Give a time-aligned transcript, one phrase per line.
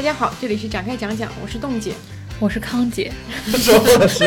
[0.00, 1.92] 大家好，这里是展开讲讲，我是冻姐。
[2.38, 3.12] 我是康姐，
[3.58, 4.24] 说的是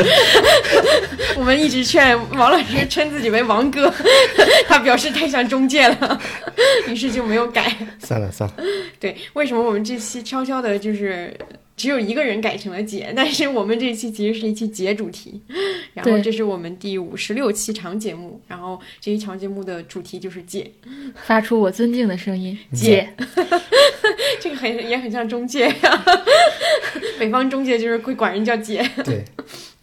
[1.35, 3.91] 我们一直劝王老师称自己为王哥，
[4.69, 6.21] 他表示太像中介了，
[6.87, 7.75] 于是就没有改。
[7.97, 8.55] 算了算了，
[8.99, 11.35] 对，为什么我们这期悄悄的，就是
[11.75, 13.11] 只有一个人改成了姐？
[13.15, 15.41] 但是我们这期其实是一期姐主题，
[15.93, 20.71] 然后这是我们第五十六期长节目，然后这一长节目的主题就是姐，
[21.25, 23.25] 发出我尊敬的声音，姐姐。
[24.39, 26.05] 这个很也很像中介呀、
[27.17, 28.87] 北方中介就是会管人叫姐。
[29.05, 29.23] 对，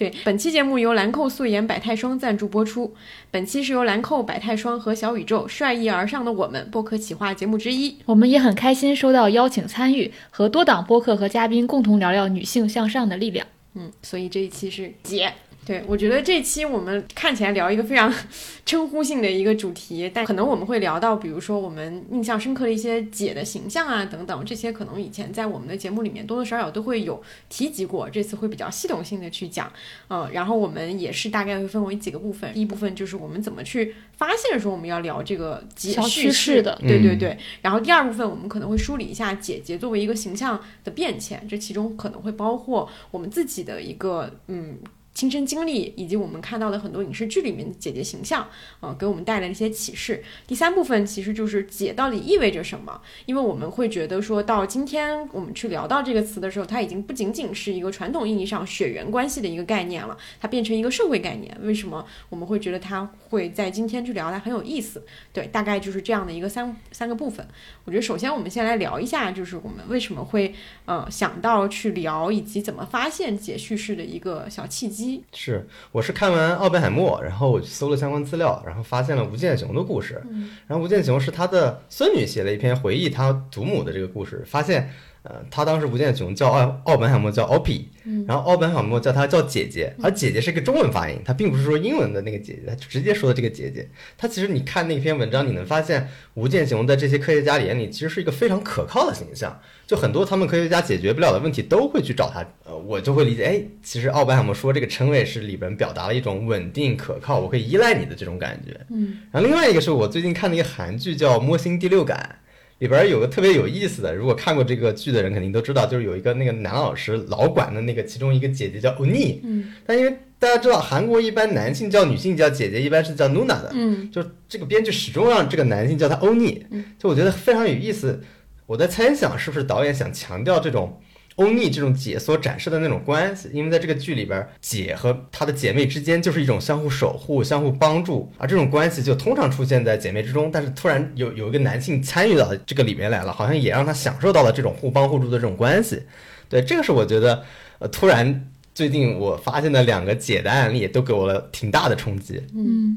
[0.01, 2.95] 对，本期节目由兰蔻素颜百泰霜赞助播出。
[3.31, 7.99] 本期是由兰蔻百泰霜和小宇宙率意而上的我们播客企划节目之一。
[8.07, 13.47] 我们也很开心收到邀请参与，和多档播客和嘉宾共同聊聊女性向上的力量。
[13.75, 15.31] 嗯，所以这一期是姐。
[15.71, 18.13] 对，我觉得这期我们看起来聊一个非常
[18.67, 29.73] 称呼性的一个主题，但可能我们会聊到，比如说我们印象深刻的一些姐的形象啊等等，这些可能以前在我们的节目里面多多少少都会有提及过，这次会比较系统性的去讲。
[30.09, 37.39] 嗯，然后我们也是大概会分为几个部分，第一部分就是我们怎么去发现说我们要聊这个姐小叙事趋势的嗯对对对。
[37.63, 44.77] 然后第二部分我们可能会梳理一下姐姐作为一个形象的变迁，这其中可能会包括我们自己的一个嗯。
[45.21, 48.49] 亲身经历以及我们看到的很多影视剧里面的姐姐形象，
[48.81, 50.25] 呃，给我们带来的一些启示。
[50.47, 61.55] 第三部分其实就是姐到底意味着什么，因为我们会觉得说到今天我们去聊到这个词的时候，它已经不仅仅是一个传统意义上血缘关系的一个概念了，它变成一个社会概念。
[61.61, 65.05] 为什么我们会觉得它会在今天去聊它很有意思？
[65.35, 67.47] 对，大概就是这样的一个三三个部分。
[67.85, 70.55] 我觉得首先我们先来聊一下，就是我们为什么会
[70.87, 75.10] 呃想到去聊，以及怎么发现姐叙事的一个小契机。
[75.33, 80.23] 是我是看完《奥本海默》，然后我搜了相关资料，然后发现了吴健雄的故事。
[80.67, 84.91] 然后吴健雄是他的孙女写了一篇回忆他祖母的这个故事，发现。
[85.23, 87.85] 呃，他当时吴健雄叫奥奥本海默叫 Opie，、
[88.27, 93.87] 然后奥本海默叫他叫姐姐，而姐姐是个中文发音，他并不是说英文的那个姐姐，他直接说的这个姐姐。
[94.17, 99.61] 他其实你看那篇文章，你能发现吴健雄在这些科学家眼里其实是一个非常可靠的形象。
[99.87, 108.81] 就很多他们科学家解决不了的问题都会去找他，呃，我就会理解，哎，其实奥本海默说这个称谓是里边表达了一种稳定可靠，我可以依赖你的这种感觉。
[108.91, 112.39] 嗯，然后另外一个是我最近看的一个韩剧叫《摸心第六感》，
[112.81, 124.11] 里边有个特别有意思的，如果看过这个剧的人肯定都知道，就是有一个那个男老师老管的那个其中一个姐姐叫欧尼，嗯，但因为大家知道韩国一般男性叫女性叫姐姐一般是叫 Nuna 的，嗯。
[124.11, 126.65] 就这个编剧始终让这个男性叫他欧尼，
[126.99, 128.21] 就我觉得非常有意思。
[128.67, 131.01] 我在猜想是不是导演想强调这种
[131.41, 140.51] 欧尼这种姐所展示的那种关系，因为在这个剧里边，姐和她的姐妹之间就是一种相互守护、相互帮助，而这种关系就通常出现在姐妹之中。
[140.53, 146.03] 但是突然有有一个男性参与到这个里面来了，好像也让她享受到了这种互帮互助的这种关系。
[146.49, 147.43] 对，这个是我觉得
[147.79, 148.47] 呃突然。
[148.73, 152.41] 最近我发现的两个姐的案例都给我了挺大的冲击。
[152.55, 152.97] 嗯，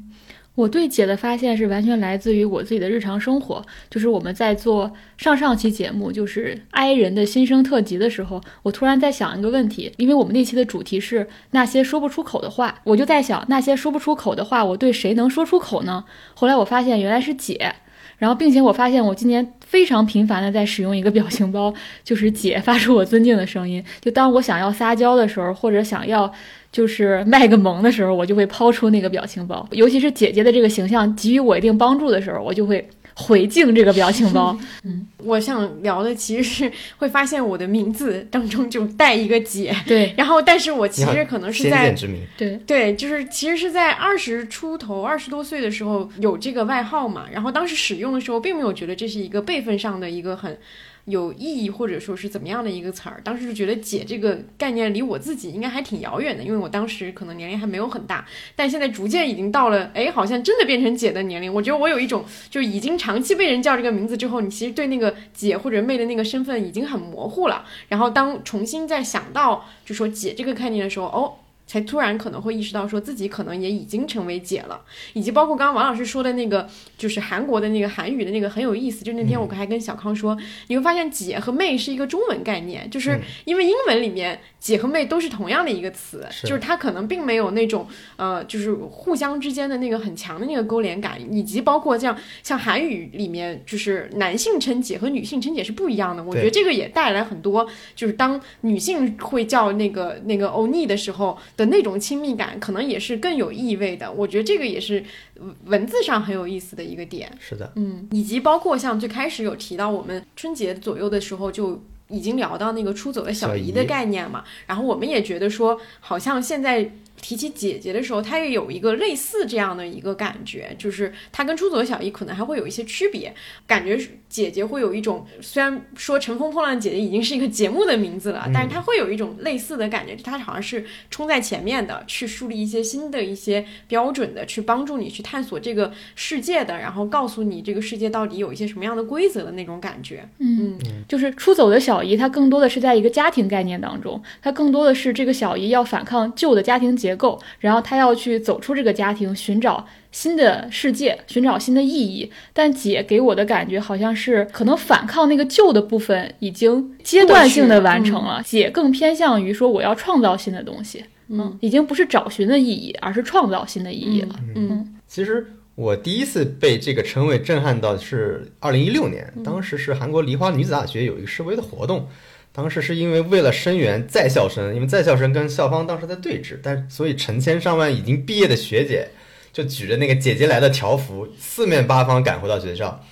[0.55, 16.05] 我对姐的发现是完全来自于我自己的日常生活，就是我们在做上上期节目，就是哀人的新生特辑的时候，我突然在想一个问题，因为我们那期的主题是那些说不出口的话，我就在想那些说不出口的话，我对谁能说出口呢？
[16.35, 17.73] 后来我发现原来是姐。
[18.19, 21.73] 然后，并且我发现我今年非常频繁的在使用一个表情包，
[22.05, 23.83] 就是姐发出我尊敬的声音。
[23.99, 26.31] 就当我想要撒娇的时候，或者想要
[26.73, 29.65] 就是卖个萌的时候，我就会抛出那个表情包。
[29.71, 34.57] 尤其是姐姐的这个形象给予我一定帮助的时候，我就会回敬这个表情包。
[34.83, 50.57] 嗯我想聊的其实是会发现我的名字当中就带一个姐，对然后但是我其实可能是先在见之明，对，对，就是其实是在二十出头、二十多岁的时候有这个外号嘛，然后当时使用的时候，并没有觉得这是一个辈分上的一个很
[51.05, 53.19] 有意义，或者说是怎么样的一个词儿。
[53.23, 58.25] 当时就觉得“姐”这个概念离我自己应该还挺遥远的，因为我当时可能年龄还没有很大，
[58.55, 61.53] 但现在逐渐已经到了，哎，好像真的变成姐的年龄。
[61.53, 67.65] 我觉得我有一种，就已经长期被人叫这个名字之后，你其实对那个姐或者妹的那个身份已经很模糊了。
[67.89, 71.33] 然后当重新再想到就说姐这个概念的时候，哦。
[71.65, 74.81] 才突然可能会意识到，说自己可能也已经成为姐了，
[75.13, 76.67] 以及包括刚刚王老师说的那个，
[76.97, 79.03] 就是韩国的那个韩语的那个很有意思。
[79.03, 80.37] 就那天我还跟小康说，
[80.67, 87.87] 你会发现姐和妹是一个中文概念，就是因为英文里面姐和妹都是同样的一个词，是就是它可能并没有那种
[88.17, 96.23] 呃，就是互相之间的那个很强的那个勾连感，以及包括这样像韩语里面，就是男性称姐和女性称姐是不一样的。
[96.23, 104.11] 我觉得这个也带来很多，就是当女性会叫那个那个欧尼的时候的那种亲密感，可能也是更有意味的。
[104.11, 105.03] 我觉得这个也是
[105.39, 107.31] 呃文字上很有意思的一个点。
[107.39, 111.83] 是的，嗯，以及包括像最开始有提到我们春节左右的时候就。
[112.09, 116.91] 已经聊到那个出走的小小姨的概念嘛，然后我们也觉得说，好像现在。
[117.21, 123.33] 提起姐姐的时候，她也有一个类似这样的一个感觉，就是她跟出走的小姨可能还会有一些区别，
[123.65, 140.27] 感觉是姐姐会有一种，虽然说《乘风破浪的姐姐》已经是一个节目的名字了，但是她会有一种类似的感觉，她好像是冲在前面的，去树立一些新的一些标准的，去帮助你去探索这个世界的，然后告诉你这个世界到底有一些什么样的规则的那种感觉。
[140.39, 140.77] 嗯，
[141.07, 152.31] 就是出走的小姨，她更多的是在一个家庭概念当中，她更多的是这个小姨要反抗旧的家庭结构，然后他要去走出这个家庭，寻找新的世界，寻找新的意义。
[152.53, 164.35] 但姐给我的感觉好像是，可能反抗那个旧的部分已经阶段性的完成了，姐更偏向于说我要创造新的东西，嗯，已经不是找寻的意义，而是创造新的意义了。
[164.55, 165.45] 嗯其实
[165.75, 172.07] 我第一次被这个称谓震撼到是二零一六年，当时是韩国梨花女子大学有一个示威的活动，
[172.53, 179.09] 当时是因为为了声援在校生，因为在校生跟校方当时在对峙，但所以成千上万已经毕业的学姐
[179.51, 183.03] 就举着那个姐姐来的条幅，四面八方赶回到学校。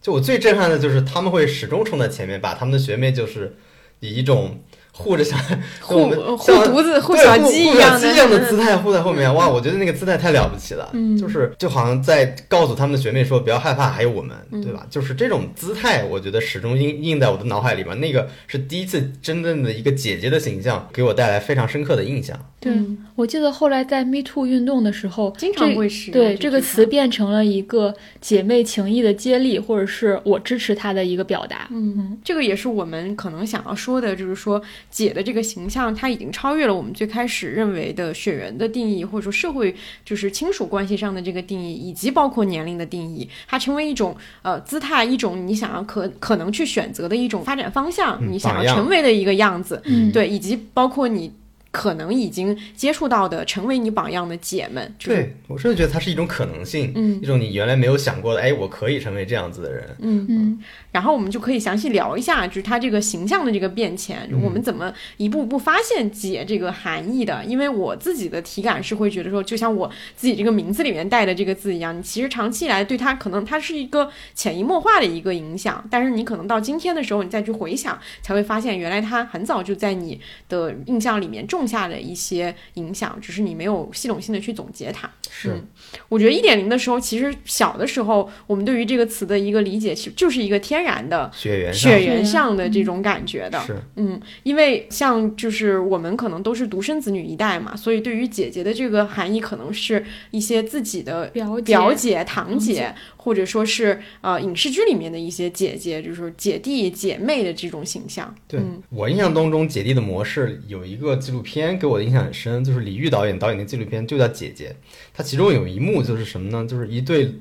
[0.00, 3.56] 就我最震撼的就是他们会始终冲在前面，把他们的学妹就是
[4.00, 4.60] 以一种
[4.98, 5.36] 护着小
[5.80, 14.84] 护护犊子、护对小鸡护一样的，小鸡一样的姿态护在后面，哇，我觉得那个姿态太了不起了，嗯就是就好像在告诉他们的学妹说不要害怕，还有我们，嗯对吧？
[14.90, 17.98] 就是这种姿态，我觉得始终印印在我的脑海里边。
[18.00, 22.36] 那个是第一次真正的一个姐姐的形象，给我带来非常深刻的印象。
[22.60, 31.66] 对，嗯我记得后来在 Me Too 运动的时候，经常会使用对这个词变成了一个姐妹情谊的接力，或者是我支持她的一个表达。
[31.72, 39.74] 嗯，这个也是我们可能想要说的，就是说姐的这个形象，它已经超越了我们最开始认为的血缘的定义，或者说社会
[40.04, 51.32] 就是亲属关系上的这个定义，以及包括年龄的定义，它成为一种呃姿态，一种你想要可可能去选择的一种发展方向，嗯你想要成为的一个样子，嗯对，以及包括你。
[51.70, 59.96] 可能已经接触到的，成为你榜样的姐们，就是对我甚至觉得它是一种可能性，嗯一种你原来没有想过的，哎，我可以成为这样子的人。
[60.00, 60.58] 嗯嗯
[60.90, 67.44] 然后我们就可以详细聊一下，就是它这个形象的这个变迁，嗯我们怎么一步步发现“解”这个含义的。
[67.44, 85.10] 因为我自己的体感是会觉得说，就像我自己这个名字里面带的这个字一样，你其实长期以来对它可能它是一个潜移默化的一个影响，但是你可能到今天的时候，你再去回想，才会发现原来它很早就在你的印象里面种下了一些影响，只是你没有系统性的去总结它。
[85.30, 85.66] 是，嗯
[86.08, 93.58] 我觉得一点零的时候，其实小的时候，我们对于这个词的一个理解，其实就是一个天然的血缘血缘上的这种感觉的。
[93.60, 108.34] 是嗯，因为像就是我们可能都是独生子女一代嘛，所以对于姐姐的这个含义，可能是一些自己的表姐表姐、堂姐，或者说是呃影视剧里面的一些姐姐，就是姐弟姐妹的这种形象。
[108.46, 114.70] 对、嗯我印象当中，姐弟的模式有一个纪录片给我的印象很深，就是李玉导演导演的纪录片就叫《姐姐》，
[115.14, 116.66] 它其中有一幕就是什么呢？
[116.68, 117.32] 就是一对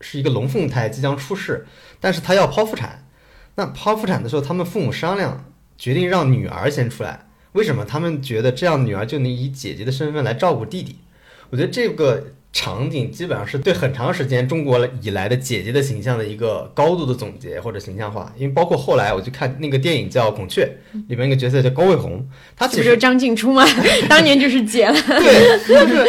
[0.00, 1.66] 是一个龙凤胎即将出世，
[2.00, 3.06] 但是他要剖腹产。
[3.54, 7.26] 那剖腹产的时候，他们父母商量，决定让女儿先出来。
[7.52, 7.84] 为什么？
[7.84, 10.98] 他们觉得这样女儿就能以姐姐的身份来照顾弟弟。
[11.48, 18.32] 我觉得这个场景基本上是对很长时间中国以来的姐姐的形象的一个高度的总结或者形象化。
[18.34, 20.66] 因为包括后来我去看那个电影叫《孔雀》，
[21.06, 23.62] 里面一个角色叫高卫红，她其实就是张静初吗？
[24.08, 24.94] 当年就是姐了。
[24.94, 26.02] 对， 就是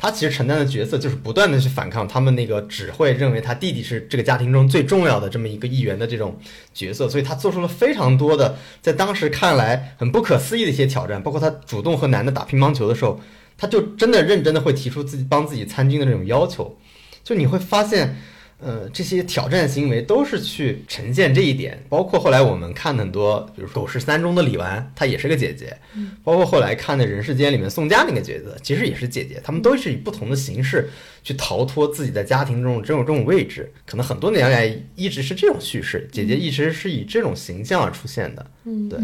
[0.00, 6.38] 她其实承担的角色就是不断的去反抗他们那个只会认为他弟弟是这个家庭中最重要的这么一个一员的这种
[6.72, 13.20] 角色，所以她做出了非常多的在当时看来很不可思议的一些挑战，包括她主动和男的打乒乓球的时候，
[13.62, 16.76] 他就真的认真的会提出自己帮自己参军的这种要求，
[17.22, 18.16] 就你会发现。
[18.64, 25.76] 呃，这些挑战行为都是去呈现这一点，包括后来我们看很多，比如《狗十三》中的李纨，她也是个姐姐，
[26.22, 30.88] 包括后来看的《人世间》里面宋佳那个角色，其实也是姐姐，她们都是以不同的形式
[31.24, 33.68] 去逃脱自己在家庭中这种这种位置。
[33.84, 38.46] 可能很多年来一直是这种叙事，姐姐一直是以这种形象而出现的。
[38.64, 39.00] 嗯对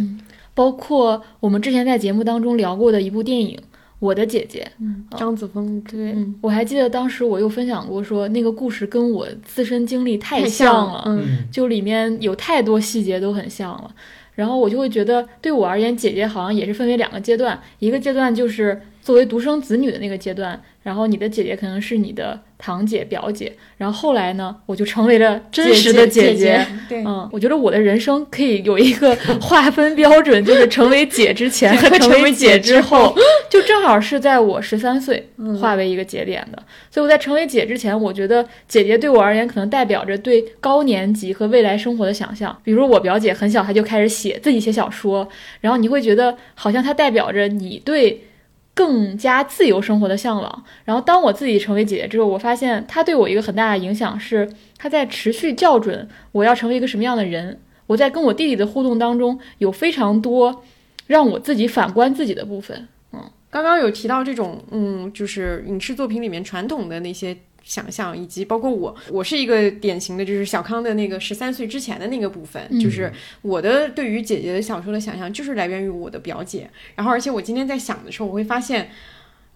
[0.54, 3.56] 包括我们之前在节目当中聊过的一部电影
[3.98, 4.70] 《我的姐姐》，
[5.18, 6.34] 张子枫对、嗯。
[6.40, 11.48] 我还记得当时我又分享过说，那个故事跟我自身经历太像了，嗯。
[11.50, 13.94] 就里面有太多细节都很像了。
[14.34, 26.66] 然后我就会觉得，对我而言，姐姐好像也是分为两个阶段，一个阶段就是作为独生子女的那个阶段，然后你的姐姐可能是你的堂姐、表姐，然后后来呢，我就成为了真实的姐姐。
[26.88, 33.14] 对，嗯，我觉得我的人生可以有一个 划分标准，就是成为姐之前和成为姐之后，
[33.50, 35.28] 就正好是在我十三岁
[35.60, 36.62] 划为一个节点的。
[36.90, 42.58] 所以我在成为姐之前，我觉得姐姐对我而言可能代表着对高年级和未来生活的想象。
[42.64, 45.28] 比如我表姐很小，她就开始写自己写小说，
[45.60, 48.24] 然后你会觉得好像她代表着你对。
[48.78, 50.64] 更加自由生活的向往。
[50.84, 57.58] 然后，当我自己成为姐姐之后，我发现她对我一个很大的影响是，她在持续校准我要成为一个什么样的人。
[57.88, 60.62] 我在跟我弟弟的互动当中，有非常多
[61.08, 62.86] 让我自己反观自己的部分。
[63.12, 63.20] 嗯，
[63.50, 67.36] 刚刚有提到这种，嗯，就是影视作品里面传统的那些。
[67.68, 76.70] 想象以及包括我，我是一个典型的，就是小康的那个十三岁之前的那个部分，就是我的对于姐姐的小说的想象，就是来源于我的表姐。
[76.94, 78.90] 然后，而且我今天在想的时候，我会发现，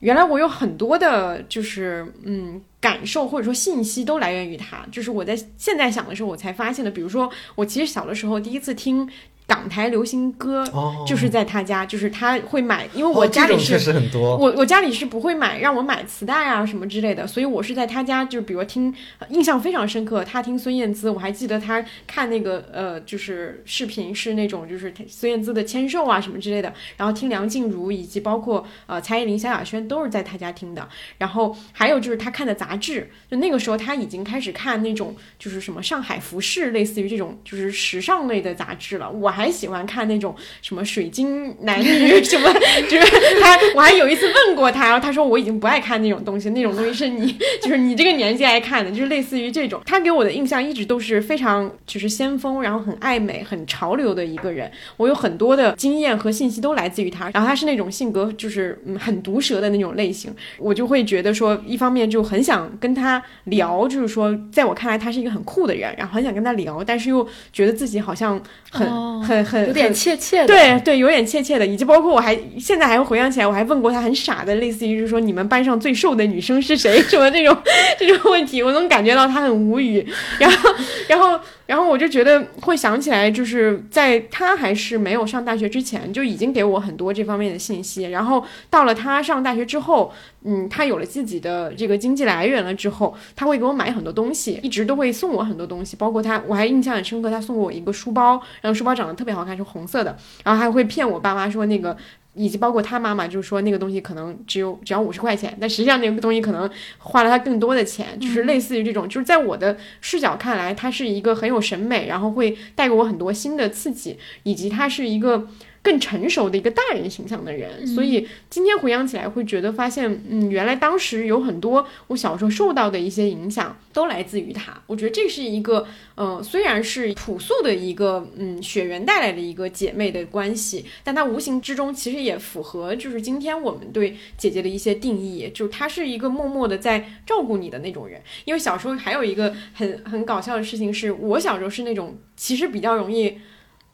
[0.01, 4.87] 原来我有很多的，就是嗯感受或者说信息都来源于她。
[4.93, 6.91] 就是我在现在想的时候，我才发现的。
[6.91, 9.09] 比如说，我其实小的时候第一次听。
[9.53, 10.65] 港台流行歌
[11.07, 13.79] 就是在他家，就是他会买，因为我家里是
[14.15, 18.95] 我我家里是不会买让我买磁带啊什么之类的，所以我是在他家，就是比如听，
[19.29, 20.25] 印象非常深刻。
[20.25, 30.89] 他听孙燕姿，我还记得他看那个呃，就是视频是那种就是孙燕姿的签售啊什么之类的，然后听梁静茹以及包括呃蔡依林、萧亚轩都是在他家听的。
[31.19, 39.11] 然后还有就是他看的杂志，就那个时候他已经开始看那种就是什么上海服饰，类似于这种就是时尚类的杂志了。
[39.11, 42.53] 我还还喜欢看那种什么水晶男女 什么，
[42.89, 49.81] 就是他，我还有一次问过他，然后他说我已经不爱看那种东西，那种东西是你， 就是你这个年纪爱看的，就是类似于这种。
[49.85, 54.71] 他给我的印象一直都是非常就是先锋，然后很爱美、很潮流的一个人。
[54.97, 68.89] 我有很多的经验和信息都来自于他，然后他是那种性格就是嗯很毒舌的那种类型，我就会觉得说，一方面就很想跟他聊，就是说在我看来他是一个很酷的人，然后很想跟他聊，但是又觉得自己好像很
[69.23, 69.67] 很很。
[69.67, 77.57] 有点怯怯的，对对，有点怯怯的，以及包括我还现在还会回想起来，我还问过他很傻的，类似于就是说你们班上最瘦的女生是谁 什么这种
[77.99, 80.07] 这种问题，我能感觉到他很无语，
[80.39, 80.71] 然后
[81.09, 81.39] 然后。
[81.73, 88.03] 然后我就觉得会想起来，就是在他还是没有上大学之前，就已经给我很多这方面的信息。
[88.11, 90.13] 然后到了他上大学之后，
[90.45, 95.97] 嗯，他有了自己的这个经济来源了之后，他会给我买很多东西，一直都会送我很多东西。
[95.97, 100.15] 包括他，我还印象很深刻，他送过我一个书包，然后书包长得特别好看，是红色的。
[100.45, 101.97] 然后还会骗我爸妈说那个。
[102.35, 115.49] 以及包括他妈妈，就是说那个东西可能只有只要五十块钱，但实际上那个东西可能花了他更多的钱，就是类似于这种，就是在我的视角看来，它是一个很有审美，然后会带给我很多新的刺激，以及它是一个。
[115.83, 124.81] 更成熟的一个大人形象的人，所以今天回想起来会觉得发现，嗯，原来当时有很多我小时候受到的一些影响都来自于他。
[124.87, 125.85] 我觉得这是一个，
[126.17, 138.23] 嗯，虽然是朴素的一个，嗯，血缘带来的一个姐妹的关系，但它无形之中其实也符合就是今天我们对姐姐的一些定义，就是她是一个默默的在照顾你的那种人。
[138.45, 143.37] 因为小时候还有一个很很搞笑的事情是，我小时候是那种其实比较容易。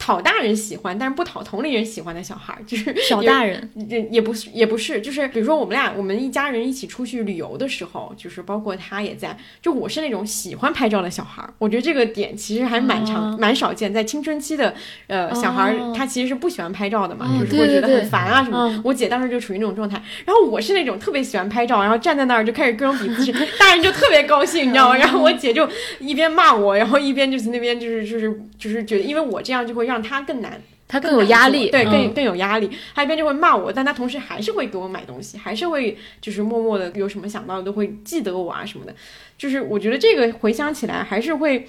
[0.08, 14.72] 讨大人喜欢，但是不讨同龄人喜欢的小孩， 就是小大人，也也不是，也不是，就是比如说我们俩，我们一家人一起出去旅游的时候，就是包括他也在，就我是那种喜欢拍照的小孩，我觉得这个点其实还蛮常蛮少见，在青春期的
[15.08, 18.80] 呃小孩，他其实是不喜欢拍照的嘛，就是会觉得很烦啊什么。
[18.82, 24.96] 我姐当时就处于那种状态，然后我是那种特别喜欢拍照，然后站在那儿就开始各种比姿势， 大人就特别高兴，你知道吗？
[24.96, 29.97] 然后我姐就一边骂我，然后一边就是那边就是就是就是觉得，因为我这样就会让。
[30.02, 32.70] 他更难，他更有压力，对，更更有压力。
[32.94, 38.94] 他一边就会骂我，但他同时还是会给我买东西，还是会就是默默的有什么想到的都会记得我啊什么的。
[39.36, 41.68] 就是我觉得这个回想起来还是会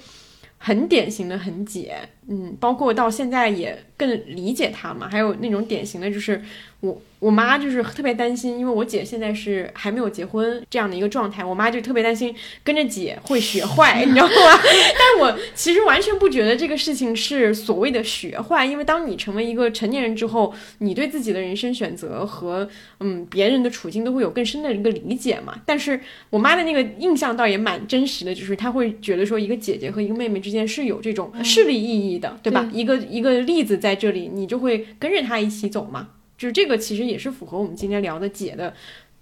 [0.58, 1.96] 很典型的很姐，
[2.30, 5.06] 嗯，包括到现在也更理解他嘛。
[5.10, 6.42] 还有那种典型的就是
[6.80, 7.02] 我。
[7.20, 12.34] 我妈就是特别担心，因为我姐现在是还没有结婚这样的一个状态，我妈就特别担心
[12.64, 14.32] 跟着姐会学坏，你知道吗？
[14.98, 22.66] 但我其实完全不觉得这个事情是所谓的学坏，因为当你成为一个成年人之后，你对自己的人生选择和
[23.00, 25.60] 嗯别人的处境都会有更深的一个理解嘛。
[25.66, 32.70] 但是我妈的那个印象倒也蛮真实的，就是她会觉得说一个姐姐和一个妹妹之间是有这种势力意义的，对吧？
[32.72, 36.10] 一个一个例子在这里，你就会跟着他一起走嘛。
[36.38, 38.72] 就是这个其实也是符合我们今天聊的姐的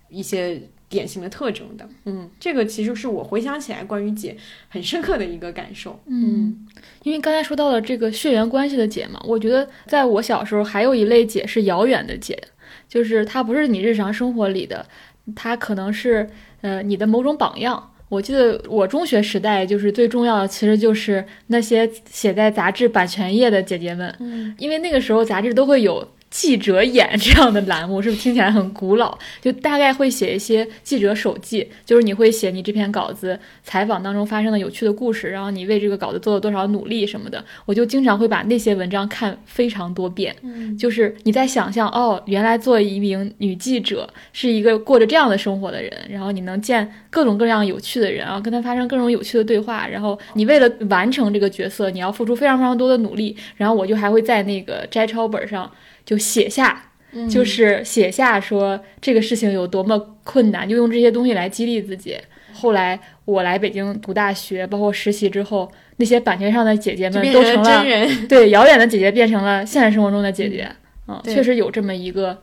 [0.08, 4.36] 一些典型的特征的，嗯，这个其实是我回想起来关于姐
[4.68, 6.66] 很深刻的一个感受，嗯，
[7.02, 12.40] 因为刚才说到了这个血缘关系的姐嘛，我觉得在我小时候还有一类姐是遥远的姐，
[12.88, 14.86] 就是她不是你日常生活里的
[15.34, 17.94] 它可能是呃你的某种榜样。
[18.08, 26.06] 我记得我中学时代就是最重要的，其实就是那些写在杂志版权页的姐姐们，嗯，因为那个时候杂志都会有。
[26.30, 29.16] 记者演这样的栏目是不是听起来很古老？
[29.40, 37.42] 就大概会写一些记者手记，就是你会写你这篇稿子采访当中发生的有趣的故事，然后你为这个稿子做了多少努力什么的。
[37.64, 53.34] 我就经常会把那些文章看非常多遍，嗯，就是你在想象哦，原来做一名女记者是一个过着这样的生活的人，然后你能见各种各样有趣的人啊，跟他发生各种有趣的对话，然后你为了完成这个角色，你要付出非常非常多的努力。
[53.56, 55.70] 然后我就还会在那个摘抄本上。
[56.08, 56.90] 就写下，
[57.28, 62.16] 就是写下说这个事情有多么困难，就用这些东西来激励自己。
[62.54, 67.84] 后来我来北京读大学，包括实习之后，那些版权上的姐姐们都成了
[68.26, 70.66] 对遥远的姐姐，变成了现实生活中的姐姐。
[71.06, 72.38] 嗯，确实有这么一个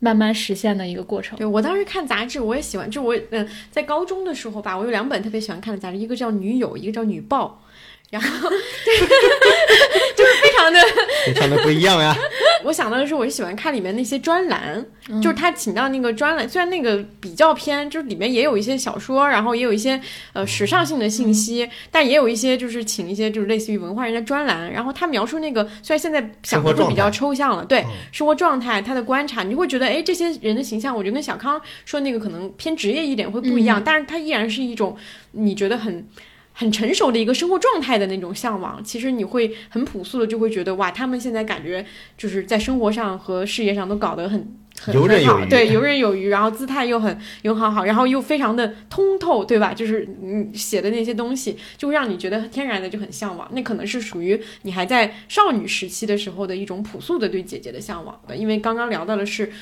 [0.00, 1.38] 慢慢实现的一个过程。
[1.38, 7.62] 对我当时看杂志，我也喜欢，就我嗯，在高中的时候吧，我有两本特别喜欢看的杂志，一个叫《女友》，一个叫《女报》。
[8.10, 8.48] 然后，
[10.16, 10.24] 就
[10.58, 10.80] 常的，
[11.26, 12.14] 非常的不一样呀。
[12.64, 14.84] 我想到的是，我喜欢看里面那些专栏，
[15.22, 19.98] 就是他请到那个专栏，虽然那个比较偏，就是里面也有一些小说，然后也有一些
[20.32, 34.96] 呃时尚性的信息，但也有一些就是请一些就是类似于文化人的专栏，然后他描述那个虽然现在想的会比较抽象了，对生活状态，他的观察，你会觉得哎，这些人的形象，我觉得跟小康说那个可能偏职业一点会不一样，但是他依然是一种
[35.30, 36.06] 你觉得很。
[36.58, 41.86] 很成熟的一个生活状态的那种向往，其实你会很朴素的就会觉得哇，他们现在感觉
[42.16, 49.72] 就是在生活上和事业上都搞得很很很好，对，游刃有余，然后姿态又很又很好，然后又非常的通透，对吧？
[49.72, 53.48] 就是你写的那些东西，就会让你觉得天然的就很向往。
[53.52, 59.52] 那可能是属于你还在少女时期的时候的一种朴素的对姐姐的向往的，因为刚刚聊到的是。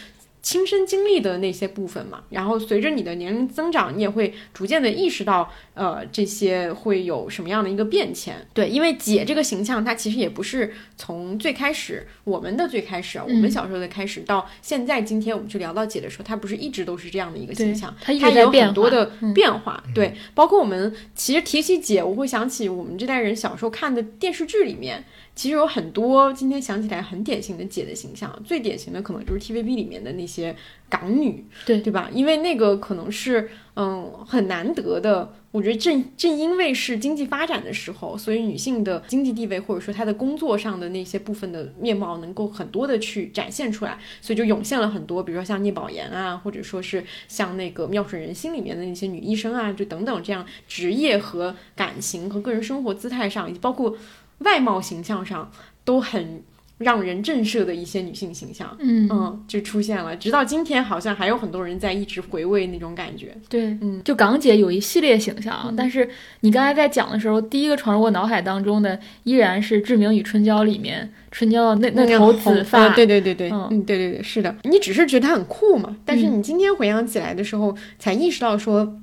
[0.47, 8.47] 亲身经历的那些部分嘛，然后随着你的年龄增长，你也会逐渐的意识到，呃，这些会有什么样的一个变迁。
[8.55, 19.83] 对，因为姐这个形象，它其实也不是从最开始我们的最开始啊，我们小时候的开始到现在今天我们去聊到姐的时候，它不是一直都是这样的一个形象，它有很多的变化。
[19.93, 25.04] 对，包括我们其实提起姐，我会想起我们这代人小时候看的电视剧里面。
[25.36, 30.56] 其实有很多今天想起来很典型的姐的形象，最典型的可能就是 TVB 里面的那些
[30.88, 32.10] 港女，对对吧？
[32.10, 35.34] 因为那个可能是嗯很难得的。
[35.52, 53.96] 我觉得正正因为是经济发展的时候，所以女性的经济地位或者说她的工作上的那些部分的面貌能够很多的去展现出来，所以就涌现了很多，比如说像聂宝言啊，或者说是像那个《妙水仁心》里面的那些女医生啊，就等等这样职业和感情和个人生活姿态上，以及包括。
[54.38, 55.50] 外貌形象上
[55.84, 56.42] 都很
[56.78, 60.14] 让人震慑的一些女性形象，嗯嗯，就出现了。
[60.14, 63.34] 直到今天，好像还有很多人在一直回味那种感觉。
[63.49, 66.06] 对，嗯，就港姐有一系列形象，但是
[66.40, 72.90] 你刚才在讲的时候，第一个闯入我脑海当中的依然是《志明与春娇》里面春娇的那那头紫发。
[72.90, 74.54] 对对对对，嗯，对对对，是的。
[74.64, 75.96] 你只是觉得她很酷嘛？
[76.04, 79.00] 但是你今天回想起来的时候，才意识到说。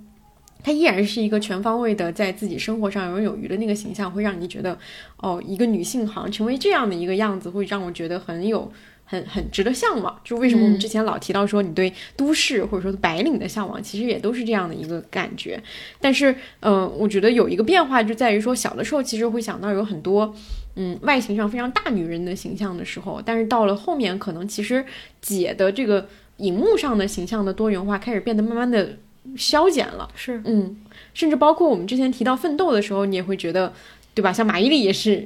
[0.63, 4.77] 她依然是一个全方位的，在自己生活上游刃有余的那个形象，会让你觉得，
[5.17, 8.71] 哦，一个女性好像成为这样的一个样子，会让我觉得很有、
[9.03, 10.17] 很、很值得向往。
[10.23, 15.61] 就为什么我们之前老提到说，你对都市或者说白领的向往，其实也都是这样的一个感觉。
[15.99, 20.33] 但是，嗯，我觉得有一个变化就在于说，小的时候其实会想到有很多，
[20.75, 24.85] 嗯，外形上非常大女人的形象的时候，但是到了后面，可能其实
[25.21, 28.97] 姐的这个荧幕上的形象的多元化开始变得慢慢的。
[29.37, 30.75] 消减了，是，嗯，
[31.13, 33.71] 甚至包括我们之前提到奋斗的时候，你也会觉得，
[34.13, 34.31] 对吧？
[34.31, 35.25] 像马伊琍也是，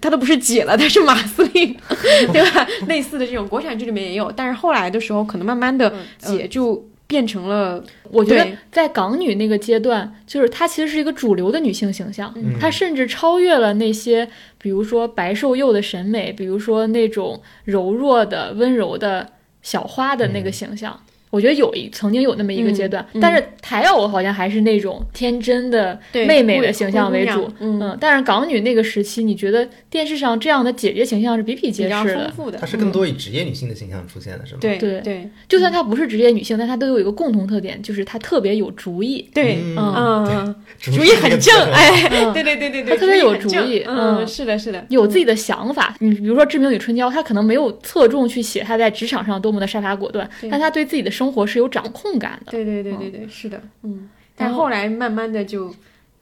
[0.00, 1.76] 她都不是姐了，她是马司令，
[2.32, 2.66] 对吧？
[2.86, 14.26] 类似的这种国产剧里面也有，但是后来的时候，可能慢慢的姐就变成了，我觉得在港女那个阶段，就是她其实是一个主流的女性形象，她甚至超越了那些，
[14.56, 19.28] 比如说白瘦幼的审美，比如说那种柔弱的、温柔的
[19.60, 20.98] 小花的那个形象。
[21.32, 34.58] 我觉得有一曾经有那么一个阶段，但是台偶好像还是那种天真的妹妹的形象为主，嗯，但是港女那个时期，你觉得电视上这样的姐姐形象是比比皆是的，她是更多以职业女性的形象出现的，是吗？
[34.60, 45.96] 对对对，就算她不是职业女性，但她都有一个共同特点，就是她特别有主意，对，嗯，主意很正，哎，对对对对对，她特别有主意，嗯，是的，是的，有自己的想法。
[46.00, 52.02] 你比如说《志明与春娇》，她可能没有侧重去写她在职场上多么的杀伐果断，但她对自己的生活是有掌控。
[52.02, 55.72] 控感的，对对对对对，是的，嗯，但后来慢慢的就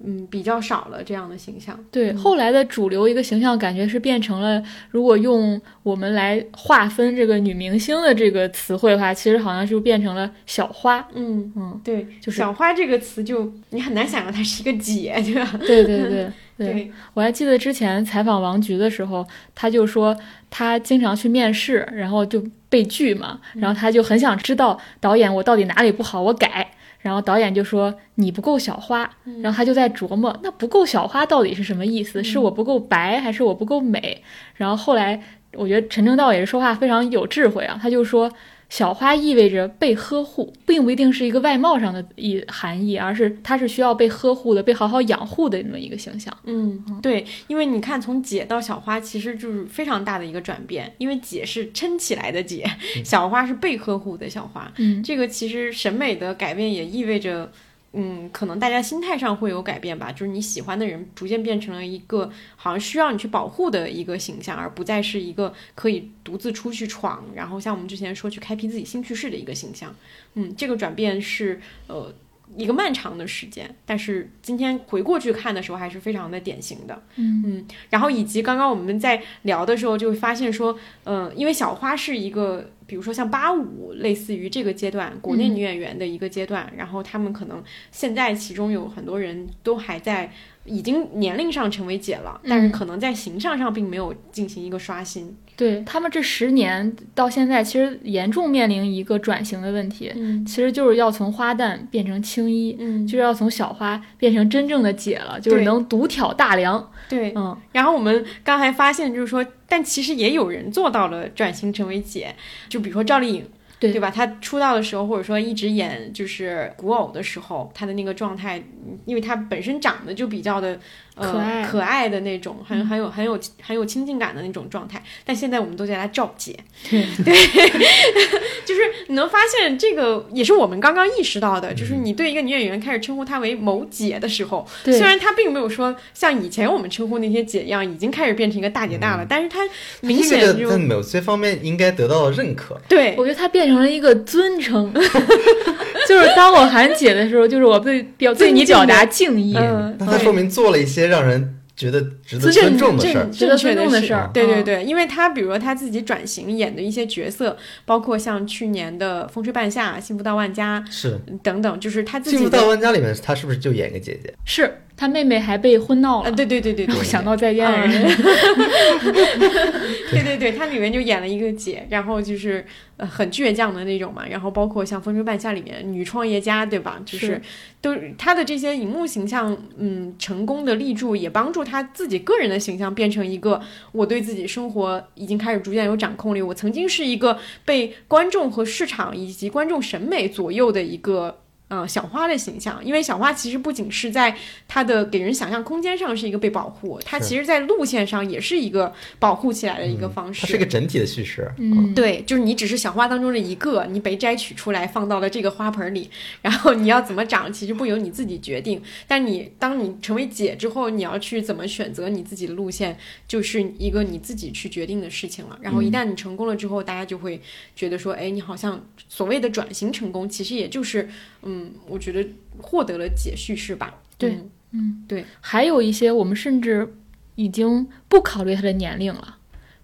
[0.05, 1.83] 嗯比较少了这样的形象。
[1.91, 11.09] 对，后来的主流一个形象感觉是变成了，如果用我们来划分这个女明星的这个词汇的话，其实好像就变成了小花。
[11.15, 15.51] 嗯嗯，对，就是小花这个词就你很难想象她是一个姐，对吧？
[15.67, 16.31] 对对对
[16.61, 20.17] 对，对，我还记得之前采访王菊的时候，他就说
[20.51, 26.71] 他经常去面试，然后就被拒嘛，然后他就很想知道导演我到底哪里不好，我改。
[27.01, 29.11] 然后导演就说你不够小花，
[29.43, 32.23] 然后他就在琢磨那不够小花到底是什么意思？
[32.23, 34.23] 是我不够白，还是我不够美？
[34.57, 35.19] 然后后来
[35.55, 38.31] 我觉得陈正道也是说话非常有智慧啊，他就说。
[38.71, 46.35] 小花意味着被呵护，并不一定是一个外貌上的意含义，而是它是需要被呵护的、被好好养护的那么一个形象。
[46.45, 50.95] 嗯，对，因为你看从姐到小花，其实就是非常大的一个转变。
[50.99, 52.65] 因为姐是撑起来的姐，
[53.05, 54.73] 小花是被呵护的小花。
[54.79, 57.51] 嗯，这个其实审美的改变也意味着。
[57.93, 69.93] 嗯，可能大家心态上会有改变吧，就是你喜欢的人逐渐变成了一个好像需要你去保护的一个形象，而不再是一个可以独自出去闯，然后像我们之前说去开辟自己新趣事的一个形象。
[70.35, 72.15] 嗯，这个转变是呃
[72.57, 77.03] 一个漫长的时间，但是今天回过去看的时候还是非常的典型的。
[77.17, 82.71] 嗯嗯，然后以及刚刚我们在聊的时候就会发现说，嗯，因为小花是一个。
[82.91, 90.33] 比如说像八五，类似于这个阶段国内女演员的一个阶段，然后他们可能现在其中有很多人都还在，
[90.71, 95.37] 已经年龄上成为姐了，但是可能在形象上并没有进行一个刷新。
[95.57, 106.91] 对他们这十年到现在，其实严重面临一个转型的问题，嗯其实就是要从花旦变成青衣，嗯，就是要从小花变成真正的姐了，就是能独挑大梁。
[107.09, 107.33] 对。
[107.35, 112.35] 嗯，然后我们刚才发现，就是说，但其实也有人做到了转型成为姐，
[112.69, 113.45] 就比如说赵丽颖。
[113.81, 114.11] 对吧？
[114.11, 118.63] 他出道的时候，或者说一直演就是古偶的时候，他的那个状态，
[119.07, 120.79] 因为他本身长得就比较的
[121.21, 121.63] 可爱。
[121.65, 122.87] 可爱的那种，很嗯。
[122.87, 125.03] 很有很有很有亲近感的那种状态。
[125.25, 126.57] 但现在我们都叫她赵姐，
[126.91, 127.01] 对。
[128.67, 131.77] 就是你能发现这个也是我们刚刚意识到的，嗯。
[131.77, 134.97] 就是你对一个女演员开始称呼她为某姐的时候，对。
[134.97, 139.61] 虽然她并没有说像以前我们称呼那些姐一样，已经开始变成一个大姐大了，但是她
[140.01, 142.81] 明显就在某些方面应该得到了认可。
[142.89, 143.15] 对。
[143.17, 144.93] 我觉得她变成了一个尊称，
[146.09, 153.27] 就是当我喊姐的时候，就是我对表对你表达敬意，嗯那她说明做了一些让人觉得值得尊尊重的事儿。
[153.31, 154.27] 值得尊重的事儿。
[154.29, 164.33] 嗯对对对，因为他比如说他自己转型演的一些角色，包括像去年的《风吹半夏》《幸福到万家是《》等等，就是他自己幸福到万家》里面，他是不是就演一个姐姐？
[164.45, 168.03] 是他妹妹还被婚闹呃，了，对对对对对我，想到再见爱人。
[170.11, 172.63] 对对对，他里面就演了一个姐，然后就是
[172.99, 177.01] 呃很倔强的那种嘛，然后包括像《风吹半夏》里面女创业家，对吧？
[177.07, 177.43] 就是是
[177.81, 183.59] 都他的这些荧幕形象，嗯，成功的立柱，也帮助他自己个人的形象变成一个
[183.93, 186.43] 我对自己生活已经开始逐渐有掌控力。
[186.43, 191.39] 我曾经是一个被观众和市场以及观众审美左右的一个。
[191.71, 200.41] 呃，小花的形象，因为小花其实不仅是在它的给人想象空间上是一个被保护，它其实在路线上也是一个保护起来的一个方式。
[200.41, 201.49] 它是一个整体的叙事。
[201.59, 206.11] 嗯，对，就是你只是小花当中的一个，你被摘取出来放到了这个花盆里，
[206.43, 208.83] 然后你要怎么长，其实不由你自己决定。
[209.07, 215.57] 但你当你成为姐之后，你要去怎么选择你自己的路线，就是一个你自己去决定的事情了。
[215.63, 217.41] 然后一旦你成功了之后，大家就会
[217.77, 221.09] 觉得说，哎，你好像所谓的转型成功，其实也就是，
[221.43, 222.27] 嗯，我觉得
[222.61, 223.95] 获得了解叙事吧。
[224.19, 226.95] 对嗯嗯，对，还有一些我们甚至
[227.35, 229.37] 已经不考虑他的年龄了，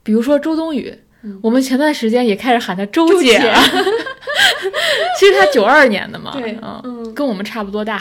[0.02, 3.38] 比如说周冬雨，嗯我们前段时间也开始喊她周周姐。
[5.18, 7.14] 其实她九二年的嘛，对，嗯，嗯。
[7.14, 8.00] 跟我们差不多大。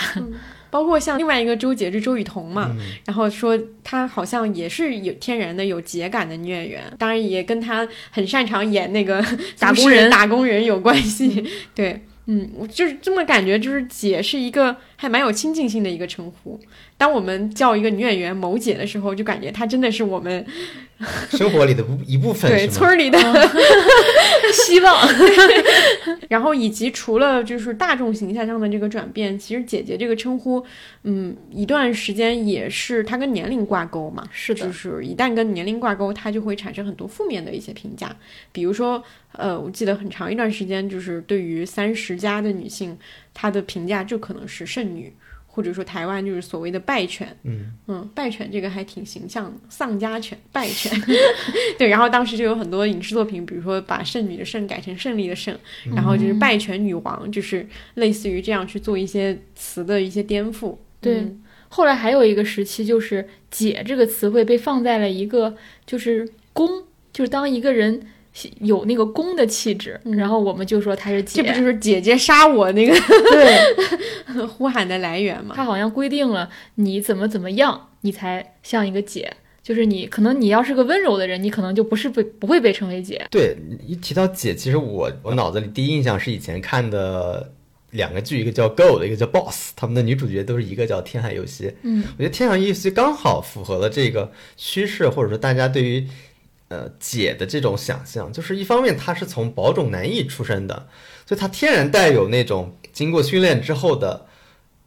[0.70, 9.26] 包括像另外一个周姐是周雨彤嘛，嗯然后说她好像也是有天然的有节感的女演员，当然也跟她很擅长演那个
[9.58, 11.46] 打工人 打工人有关系。
[11.74, 16.60] 对，嗯，我就是这么感觉，就是姐是一个还蛮有亲近性的一个称呼。
[16.98, 20.46] 当我们叫一个女演员某姐的时候，就感觉她真的是我们
[21.30, 22.68] 生活里的不一部分对？
[22.68, 23.20] 村儿里的。
[24.54, 25.08] 希望，
[26.30, 30.64] 然后以及除了就是大众形象上的这个转变，其实姐姐这个称呼，
[31.04, 34.24] 嗯，一段时间也是它跟年龄挂钩嘛。
[34.32, 38.16] 是的，就是一旦跟年龄挂钩，它就会产生很多负面的一些评价。
[38.52, 39.04] 比如说，
[39.34, 42.98] 呃，我记得很长一段时间，就是对于三十加的女性，
[43.34, 45.14] 她的评价就可能是剩女，
[45.56, 47.26] 或者说台湾就是所谓的败犬。
[47.44, 50.92] 嗯嗯，败犬这个还挺形象的，丧家犬、败犬。
[51.80, 55.58] 对，然后当时就有很多影视作品，比如说把剩女的剩改成胜利的胜，
[55.96, 60.78] 然后就是败犬女王，就是类似于这样去做一些词的一些颠覆。
[61.00, 68.02] 对嗯后来还有一个时期，就是“姐”这个词汇被放在了一个就是公，就是当一个人
[68.60, 72.94] 有那个公的气质，然后我们就说她是姐，这不就是姐姐杀我那个
[73.32, 75.54] 对 呼喊的来源吗？
[75.56, 79.32] 他好像规定了你怎么怎么样，你才像一个姐。
[79.64, 83.26] 就是你可能你要是个温柔的人，你可能就不是被不会被称为姐。
[83.32, 87.52] 对，一提到姐，其实我我脑子里第一印象是以前看的
[87.90, 91.74] 两个剧，一个叫《Go》的，一个叫《Boss》，他们的女主角都是一个叫天海佑希。
[91.82, 96.08] 嗯，我觉得天海佑希刚好符合了这个趋势，或者说大家对于
[96.70, 100.88] 呃姐的这种想象，就是一方面他是从宝冢男艺出身的，
[101.26, 104.28] 所以他天然带有那种经过训练之后的。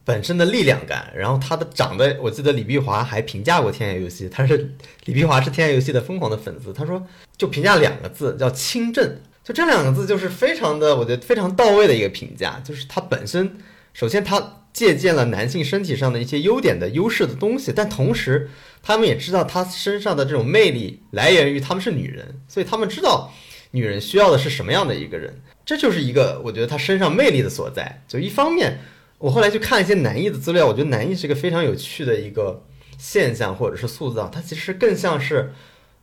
[0.05, 13.59] 本身的力量感，然后他的长得，我记得李碧华还评价过《天涯游戏》，他是李碧华是《天涯游戏》的疯狂的粉丝，他说就评价两个字叫清正，就这两个字就是非常的，我觉得非常到位的一个评价，就是他本身
[13.99, 18.49] 首先他借鉴了男性身体上的一些优点的优势的东西，但同时
[18.81, 23.33] 他们也知道他身上的这种魅力来源于他们是女人，所以他们知道
[23.73, 28.79] 女人需要的是什么样的一个人，这就是一个我觉得他身上魅力的所在，就一方面。
[29.19, 32.65] 我后来去看一些男艺的资料，我觉得男艺是一个非常有趣的一个
[32.99, 35.53] 现象或者是塑造，它其实更像是，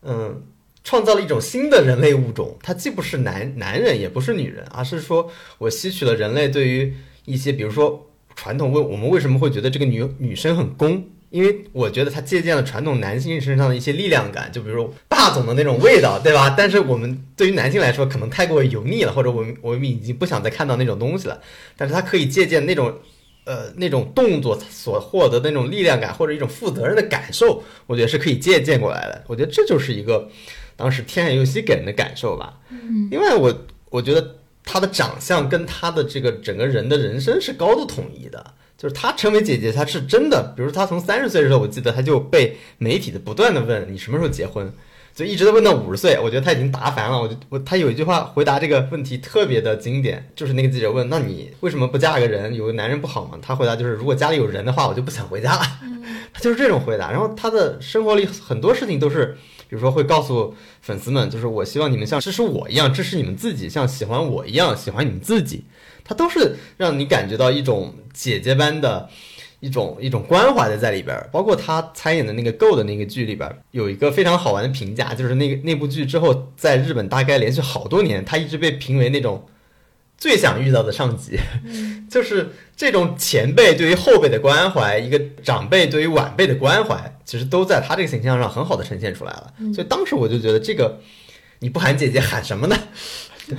[0.01, 0.43] 嗯，
[0.84, 2.58] 创造了一种新的人类物种。
[2.62, 6.93] 它既不是男男人，也不是女人，而是说我吸取了人类对于
[7.25, 11.03] 一些，比如说传统为我们为什么会觉得这个女女生很攻？
[11.31, 16.53] 因为我觉得它借鉴了传统男性身上的一些力量感，就比如说霸总的那种味道，对吧？
[16.57, 21.41] 但是我们对于男性来说，可能太过油腻了，或者我们我们已经不想再看到那种东西了。
[21.75, 22.99] 但是它可以借鉴那种，
[23.43, 29.25] 呃，那种动作所获得的那种力量感，或者一种负责任的感受，我觉得是可以借鉴过来的。
[29.27, 30.29] 我觉得这就是一个
[30.77, 32.61] 当时天海佑希给人的感受吧。
[32.69, 34.35] 嗯，另外，我我觉得
[34.65, 38.54] 他的长相跟他的这个整个人的人生是高度统一的。
[38.78, 40.54] 就是她成为姐姐，她是真的。
[40.54, 44.69] 比如她从三十岁的时候，我记得她就被媒体的不断的问你什么时候结婚，
[45.15, 46.19] 就一直都问到五十岁。
[46.21, 47.17] 我觉得她已经答烦了。
[47.17, 52.54] 我就我她有一句话回答这个问题特别的经典，就是那个记者问：“那你为什么不嫁个人？
[52.54, 55.62] 有个男人不好吗？”她回答就是：“如果家里有人的话，我就不想回家了。
[56.34, 57.12] ”她就是这种回答。
[57.12, 65.63] 然后她的生活里很多事情都是，比如说会告诉粉丝们，就是我希望你们像支持我一样支持你们自己，像喜欢我一样喜欢你们自己。
[66.04, 69.10] 它都是让你感觉到一种姐姐般的
[69.60, 79.43] 一种 一种关怀的在里边，包括他参演的那个《Go》的那个剧里边，有一个非常好玩的评价，就是那个那部剧之后，在日本大概连续好多年，他一直被评为那种
[80.17, 81.38] 最想遇到的上级，
[82.10, 89.54] 就是这种前辈对于后辈的关怀，一个长辈对于晚辈的关怀，其实都在他这个形象上很好的呈现出来了。
[89.73, 90.99] 所以当时我就觉得，这个
[91.60, 92.78] 你不喊姐姐喊什么呢？
[93.47, 93.58] 对。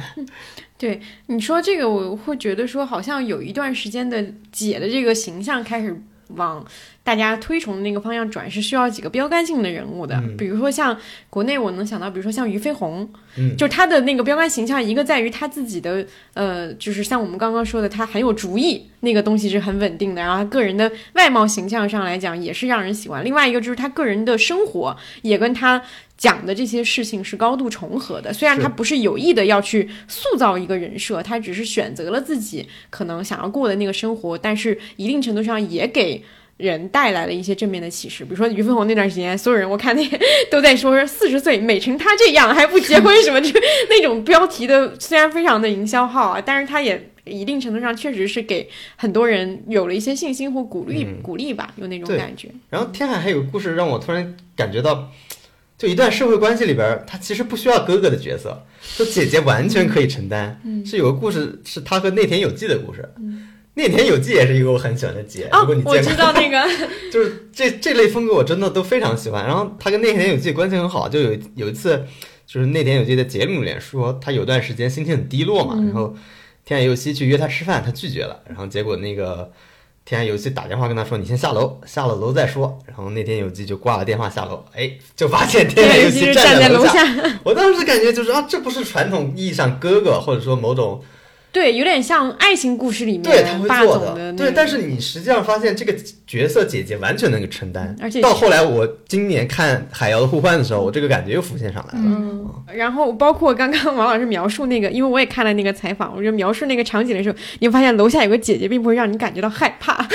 [0.79, 6.65] 对你说这个，我会觉得说，好像有一段时间的姐的这个形象开始往
[7.03, 10.23] 大家推崇的那个方向转，是需要几个标杆性的人物的。
[10.37, 10.97] 比如说像
[11.31, 20.23] 国内，我能想到，比如说像俞飞鸿，嗯，就他的那个标杆形象，一个在于他自己的，呃，就是像我们刚刚说的，他很有主意，那个东西是很稳定的。
[20.23, 23.25] 然后他个人的外貌形象上来讲，也是让人喜欢。
[23.25, 25.83] 另外一个就是他个人的生活，也跟他。
[26.17, 36.23] 讲的这些事情是高度重合的，虽然他不是有意的要去塑造一个人设，他只是选择了自己可能想要过的那个生活，但是一定程度上也给
[36.57, 38.25] 人带来了一些正面的启示。
[38.25, 40.03] 比如说俞飞鸿那段时间，所有人我看那
[40.51, 43.51] 都在说四十岁美成他这样还不结婚什么，就
[43.91, 52.49] 那种标题的，虽然非常的营销号啊，但是他也一定程度上确实是给很多人有了一些信心或鼓励鼓励吧，有那种感觉。
[52.71, 55.13] 然后天海还有个故事让我突然感觉到。
[55.79, 58.65] 就一段社会关系里边，他其实不需要哥哥的角色，
[58.97, 60.61] 就姐姐完全可以承担。
[60.87, 63.07] 是有个故事，是他和内田有纪的故事。
[63.75, 66.67] 内田有纪也是一个我很喜欢的姐，如果你见过，我知道那个，
[67.13, 69.47] 就是这这类风格我真的都非常喜欢。
[69.47, 72.03] 然后他跟内田有纪关系很好，就有有一次，
[72.47, 76.17] 就是内田有纪的节目里面说他有段时间心情很低落嘛，然后
[76.65, 79.53] 天海佑希去约他吃饭，他拒绝了，然后结果那个。
[80.07, 87.05] 天下游戏打电话跟他说：“你先下楼，下了楼再说。”然后那天有机就挂了电话下楼，哎，就发现天下游戏站在楼下。
[87.43, 91.03] 我当时感觉就是啊，这不是传统意义上哥哥，或者说某种。
[91.57, 94.53] 对，有点像爱情故事里面对他会做的，对。
[94.55, 95.95] 但是你实际上发现这个
[96.27, 102.05] 角色姐姐完全能够承担，而且到后来我今年看《海妖的互换》的时候，我这个感觉又浮现上来了。
[102.05, 109.95] 嗯，然后包括刚刚王老师描述那个，因为我也看了那个采访，我觉得描述那个场景的时候，你发现楼下有个姐姐，并不会让你感觉到害怕。
[109.95, 110.13] 楼下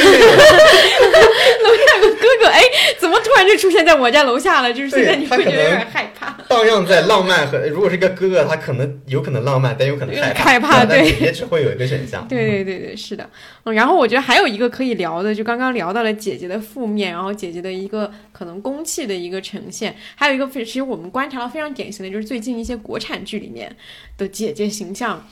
[1.98, 2.62] 有个哥哥，哎，
[3.00, 4.72] 怎么突然就出现在我家楼下了？
[4.72, 6.38] 就是现在你会觉得有点害怕。
[6.48, 12.28] 荡漾在浪漫和如果是一个哥哥，他可能有可能浪漫，但有可能害怕，害怕对只会有一个选项。
[12.28, 13.30] 对对对对，是的。
[13.64, 23.76] 嗯，然后我觉得还有一个可以聊的，就刚刚聊到了姐姐的负面，然后姐姐的一个可能攻气的一个呈现，还有一个非其实我们观察到非常典型的就是最近一些国产剧里面
[24.18, 25.28] 的姐姐形象。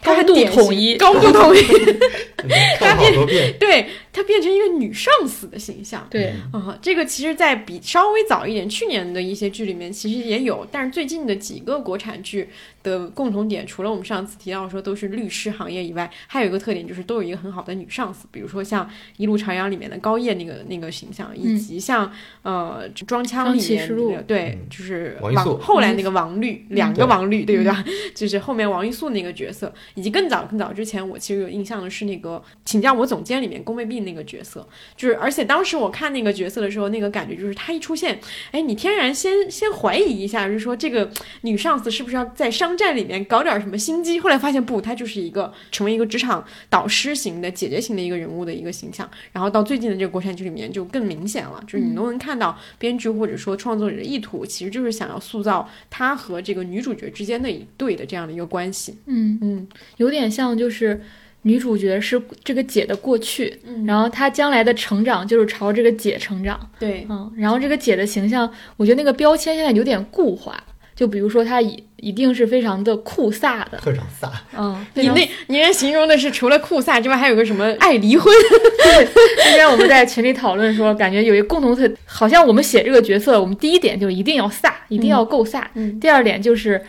[0.00, 1.60] 高度统一高度统一，
[2.78, 12.48] 看好多遍，对她变成一个女上司的形象，对，啊、这个其实，在比稍微早一点，去年的一些剧里面其实也有，但是最近的几个国产剧
[12.82, 18.86] 的共同点，除了我们上次提到说都是律师行业以外，还有一个特点就是都有一个很好的女上司，比如说像
[19.16, 22.10] 《一路朝阳》里面的高叶那个那个形象，以及像
[22.42, 27.72] 呃《装腔》里面双启示录那个对，嗯就是王后来那个王律，两个王律，对不对？
[28.14, 38.18] 就是后面王玉素那个角色，以及更早更早之前，我其实有印象的是那个《请叫我总监》里面龚贝碧那个角色，就是而且当时我看那个角色的时候，那个感觉就是他一出现，
[38.52, 41.10] 哎，你天然先先怀疑一下，就是说这个
[41.42, 44.20] 女上司是不是要在商战里面搞点什么心机？
[44.20, 49.08] 后来发现不，他就是一个成为一个职场导师型的姐姐型的一个人物的一个形象。
[49.32, 58.98] 然后到最近的这个国产剧里面就更明显了，就是你都能看到编剧或者说创作者的意图，其实就是想要塑造他和这个女主角之间的一对的这样的一个关系。
[59.06, 61.00] 嗯嗯，有点像就是
[61.42, 70.62] 女主角是这个姐的过去，嗯然后她将来的成长就是朝这个姐成长，对，嗯，然后这个姐的形象，我觉得那个标签现在有点固化，
[70.98, 74.28] 就比如说他一一定是非常的酷飒的，特常飒。
[74.56, 78.34] 嗯，你常那你那形容的是除了酷飒之外，还有个什么爱离婚？
[79.44, 86.82] 今天我们在群里讨论说，感觉有一个共同特，好像我们写这个角色，我们第一点就一定要飒，一定要够飒；嗯第二点就是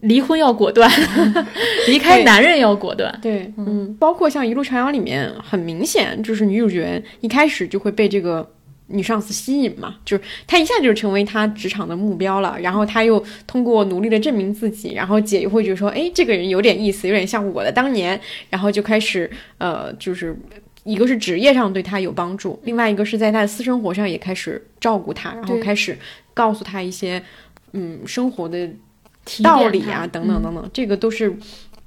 [0.00, 0.90] 离婚要果断，
[1.88, 3.18] 离开男人要果断。
[3.22, 8.46] 对，嗯，包括像《一路朝阳》里面，很明显就是女主角一开始就会被这个
[8.90, 20.36] 女上司吸引嘛，就是她一下就成为她职场的目标了，然后她又通过努力的证明自己，然后姐又会觉得说，哎，这个人有点意思，有点像我的当年，然后就开始呃，就是。
[20.82, 25.96] 一个是职业上对她有帮助，另外一个是在她的私生活上也开始照顾她，然后开始
[26.32, 27.22] 告诉她一些
[27.72, 28.66] 嗯生活的
[29.42, 31.36] 道理啊，等等等等，这个都是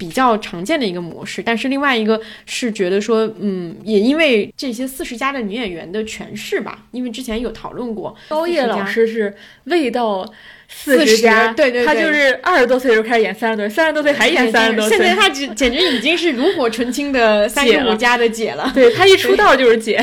[0.04, 1.42] 比较常见的一个模式。
[1.42, 10.30] 但是另外一个是觉得说，嗯，也因为这些四十加的女演员的诠释吧，因为之前有讨论过，高叶老师是未到
[10.76, 11.86] 四40十加，对对对。
[11.86, 18.72] 他就是二十多岁的时候开始演三十多岁，三十多岁还演三十多岁，现在她简简直已经是炉火纯青的 三十五加的姐了。
[18.74, 20.02] 对他一出道就是姐，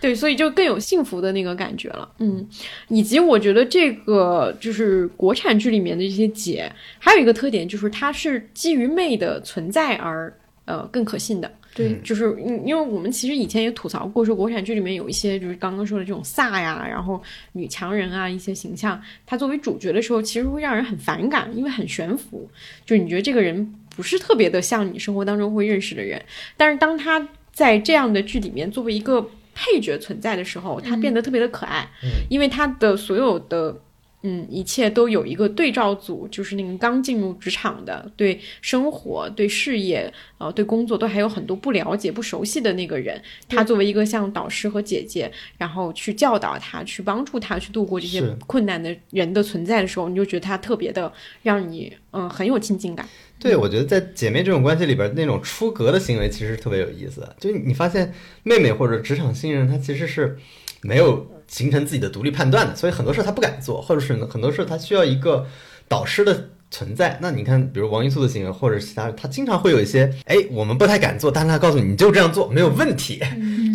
[0.00, 2.46] 对，所以就更有幸福的那个感觉了，嗯，
[2.88, 10.32] 以及我觉得这个就是国产剧里面的这些姐，还有一个特点就是它是基于妹的存在而
[10.66, 17.20] 呃更可信的，对，就是因因为我们其实以前也吐槽过，说国产剧里面有一些就是刚刚说的这种飒呀，然后
[17.52, 22.48] 女强人啊一些形象，她作为主角的时候，其实会让人很反感，因为很悬浮，
[22.86, 26.24] 就你觉得这个人不是特别的像你生活当中会认识的人，
[26.56, 31.88] 但是当她在这样的剧里面作为一个配角存在的时候，她变得特别的可爱，
[32.30, 33.80] 因为她的所有的。
[34.26, 43.20] 嗯，一切都有一个对照组，就是那个刚进入职场的，对生活、对事业、呃，对工作都还有很多不了解、不熟悉的那个人。
[43.50, 53.06] 他作为一个像导师和姐姐，然后去教导他、去帮助他去度过这些困难的人的存在的时候，你就觉得他特别的让你嗯很有亲近感。
[53.38, 57.28] 对，我觉得在姐妹这种关系里边，那种出格的行为其实特别有意思。
[57.38, 60.38] 就你发现妹妹或者职场新人，她其实是
[60.80, 65.46] 没有形成自己的独立判断的，所以很多事他不敢做，或者是很多事他需要一个
[65.88, 67.18] 导师的存在。
[67.20, 73.20] 那你看，比如王一素的行为，或者是其他，他经常会有一些，哎，我们不太敢做，但是他告诉你，你就这样做没有问题，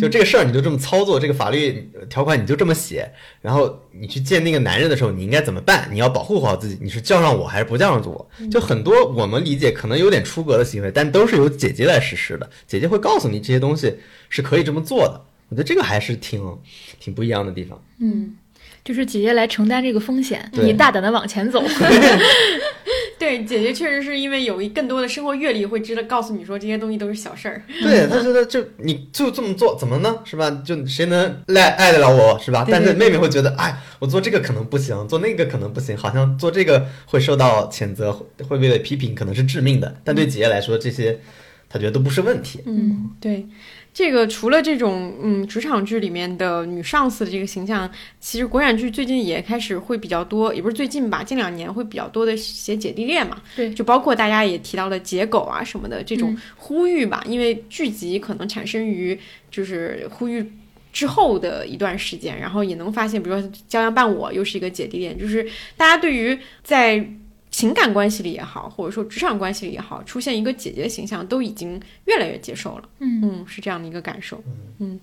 [0.00, 5.88] 就这个事儿你就这么操作，这个法律条款你就这么写，然后你去见那个男人的时候，你应该怎么办？
[5.90, 8.30] 你要保护好自己，你是叫上我还是不叫上我？
[8.50, 13.96] 就很多我们理解可能有点出格的行为，但都是由姐姐来实施的，姐姐会告诉你这些东西
[14.28, 15.20] 是可以这么做的。
[15.50, 16.42] 我觉得这个还是挺
[16.98, 17.80] 挺不一样的地方。
[17.98, 18.34] 嗯，
[18.82, 21.62] 就是姐姐来承担这个风险，你大胆的往前走。
[23.18, 27.62] 对，姐姐确实是因为有一更多的生活阅历，会知道告诉你说这些东西都是小事儿。
[27.82, 30.20] 对，她觉得就你就这么做，怎么呢？
[30.24, 30.50] 是吧？
[30.64, 32.64] 就谁能赖爱得了我，是吧？
[32.66, 38.10] 但是妹妹会觉得，哎，我做这个可能不行，做那个可能不行，好像做这个会受到谴责，
[38.48, 39.94] 会被批评，可能是致命的。
[40.02, 41.20] 但对姐姐来说，这些
[41.68, 42.62] 她觉得都不是问题。
[42.64, 43.46] 嗯，对，
[43.92, 53.42] 这个除了这种嗯职场剧里面的女上司的这个形象，其实国产剧最近也开始会比较多，也不是最近吧，近两年会比较多的写姐弟恋嘛。
[53.56, 59.18] 对就包括大家也提到了解狗啊什么的这种嗯呼吁吧，因为剧集可能产生于
[59.50, 60.52] 就是呼吁。
[60.92, 66.98] 之后的一段时间，然后也能发现，比如说《骄阳伴我》又是一个姐弟恋，就是大家对于在
[67.60, 72.84] 情感关系里也好，或者说职场关系里也好，出现一个姐姐的形象，都已经越来越接受了。
[73.00, 74.42] 嗯嗯，是这样的一个感受。
[74.78, 74.98] 嗯，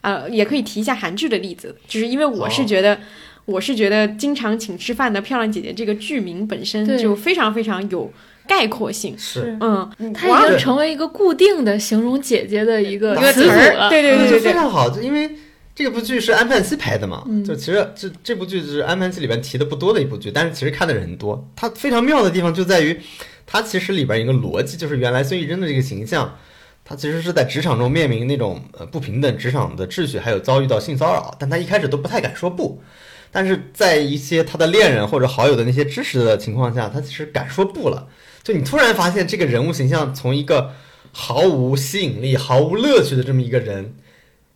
[0.00, 2.98] 呃，也可以提一下韩剧的例子，就是因为我是觉得。
[3.44, 8.08] 我是觉得经常请吃饭的漂亮姐姐这个剧名本身就非常非常有
[8.46, 9.18] 概括性。
[9.18, 13.90] 是嗯，它已经成为一个固定的形容姐姐的一个一个词儿了。
[13.90, 15.28] 对对对对对，非常好，就因为
[15.74, 21.48] 这部剧是安盼希拍的嘛，嗯就其实这这部剧是安盼希里边提的不多的一部剧，但是其实看的人很多。
[21.56, 23.00] 它非常妙的地方就在于，
[23.46, 26.36] 它其实里边一个逻辑，就是原来孙艺珍的这个形象。
[26.84, 32.82] 她其实是在职场中面临那种呃不平等职场的秩序，还有遭遇到性骚扰，但她一开始都不太敢说不，
[33.30, 38.08] 但是在一些她的恋人或者好友的那些支持的情况下，她其实敢说不了。
[38.42, 40.72] 就你突然发现这个人物形象从一个
[41.12, 43.94] 毫无吸引力、毫无乐趣的这么一个人，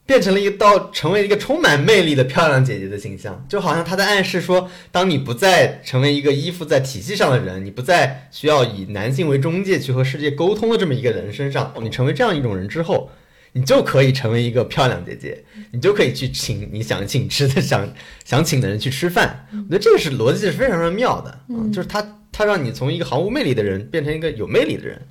[0.07, 13.11] 变成了一个到成为一个充满魅力的漂亮姐姐的形象，就好像她在暗示说，当你不再成为一个依附在体系上的人，你不再需要以男性为中介去和世界沟通的这么一个人身上，你成为这样一种人之后，
[13.53, 17.93] 你就可以成为一个漂亮姐姐，你就可以去请你想请吃的、想
[18.25, 19.49] 想请的人去吃饭。
[19.51, 25.03] 我觉得这个是逻辑是非常非常妙的，嗯，就是他他让你从一个毫无魅力的人变成一个有魅力的人，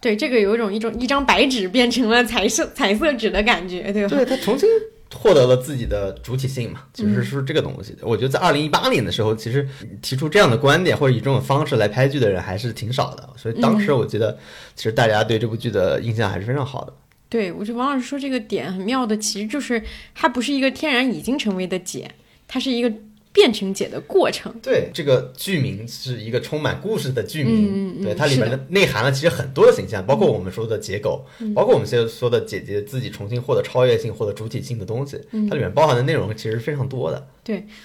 [0.00, 4.16] 对这个有一种一种一张白纸变成了彩色彩色纸的感觉，对吧？
[4.16, 4.68] 对他重新
[5.14, 7.94] 获得了自己的主体性嘛，其实是这个东西。
[8.00, 9.68] 我觉得在二零一八年的时候，其实
[10.00, 14.38] 提出这样的观点或者以这种方式来拍剧的人还是挺少的，所以当时我觉得
[14.74, 16.92] 其实大家对这部剧的印象还是非常好的。
[17.28, 19.82] 对，我觉得王老师说这个点很妙的，其实就是
[20.14, 22.10] 它不是一个天然已经成为的茧，
[22.48, 22.92] 它是一个
[23.32, 24.52] 变成姐的过程。
[24.62, 28.58] 对，这个剧名是一个充满故事的剧名，对它里面的。
[28.68, 31.24] 内涵了其实很多的形象，包括我们说的结构，
[31.54, 37.26] 包括我们现在说的姐姐自己重新获得超越性、获得主体性的东西，它里面包含的内容其实是非常多的。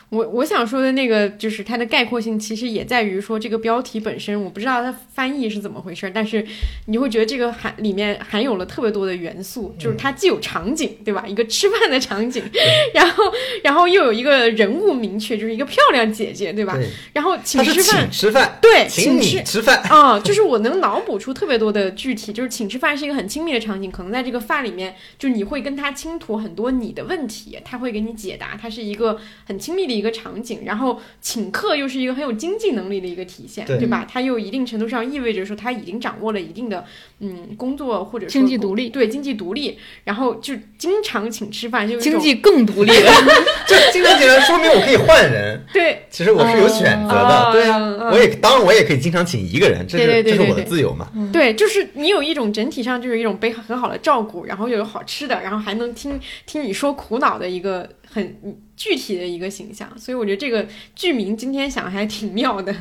[0.10, 6.46] 我我想说的那个就是它的概括性，其实也在于说这个标题本身，我不知道它翻译是怎么回事儿，但是
[6.88, 11.26] 你会觉得这个含里面含有了特别多的元素，就是它既有场景，对吧？
[11.28, 12.44] 一个吃饭的场景，
[12.94, 13.24] 然后
[13.64, 16.76] 然后又有一个人物明确，就是一个漂亮姐姐，对吧？
[16.76, 30.62] 对，然后请吃饭请，吃饭，对，请吃你吃饭，啊、就是我能脑补出特别多的具体，就是请吃饭是一个很亲密的场景，可能在这个饭里面，就你会跟他倾吐很多你的问题，他会给你解答，他是一个很亲密的一个场景。
[30.66, 34.06] 然后请客又是一个很有经济能力的一个体现，对吧？
[34.10, 36.86] 他又一定程度上意味着说他已经掌握了一定的
[37.20, 43.12] 嗯工作或者说经济独立对经济独立，然后就经常请吃饭，就经济更独立了。
[43.68, 51.10] 就经常请人说明我可以换人，对其实我是有选择的，哦对啊，嗯嗯我也当然我也可以经常请一个人，这是对对对这是我的对对自由嘛。
[51.34, 62.74] 对，就是你有一种整体上就是一种被很好的照顾，然后又有好吃的，然后还能听听你说苦恼的一个很具体的一个形象，所以我觉得这个剧名今天想还挺妙的。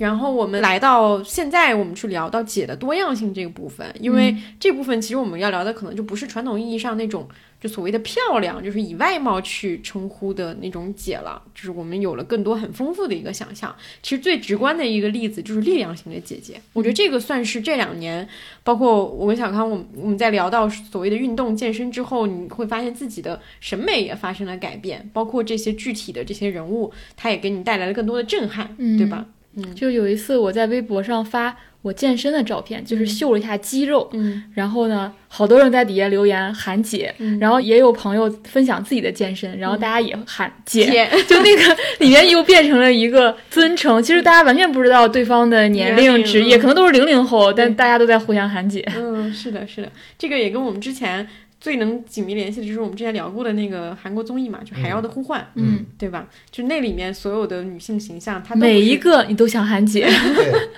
[0.00, 7.28] 然后我们来到现在，我们去聊到解的多样性这个部分，因为这部分其实我们要聊的可能就不是传统意义上那种
[7.60, 13.76] 就所谓的漂亮，就是以外貌去称呼的那种解了，就是我们有了更多很丰富的一个想象。
[14.02, 18.26] 其实最直观的一个例子就是力量型的姐姐，我觉得这个算是这两年，
[18.64, 29.26] 包括我跟小康，我们我们在聊到所谓的运动健身之后，你会发现自己的审美也发生了改变，包括这些具体的这些人物，他也给你带来了更多的震撼，嗯对吧？
[29.74, 34.44] 就有一次我在微博上发我健身的照片，就是秀了一下肌肉，嗯。
[34.54, 37.38] 然后呢，好多人在底下留言喊姐，嗯。
[37.38, 44.02] 然后也有朋友分享自己的健身，然后大家也喊姐，姐 就那个里面又变成了一个尊称。
[44.02, 46.60] 其实大家完全不知道对方的年龄、职业，嗯。
[46.60, 48.86] 可能都是零零后，但大家都在互相喊姐。
[48.94, 51.26] 嗯，是的，是的，这个也跟我们之前
[51.60, 56.26] 最能紧密联系的就是我们之前聊过的那个韩国综艺嘛，就《海妖的呼唤》，嗯，对吧？
[56.50, 60.68] 就那里面所有的女性形象，她每一个你都想喊姐， 对，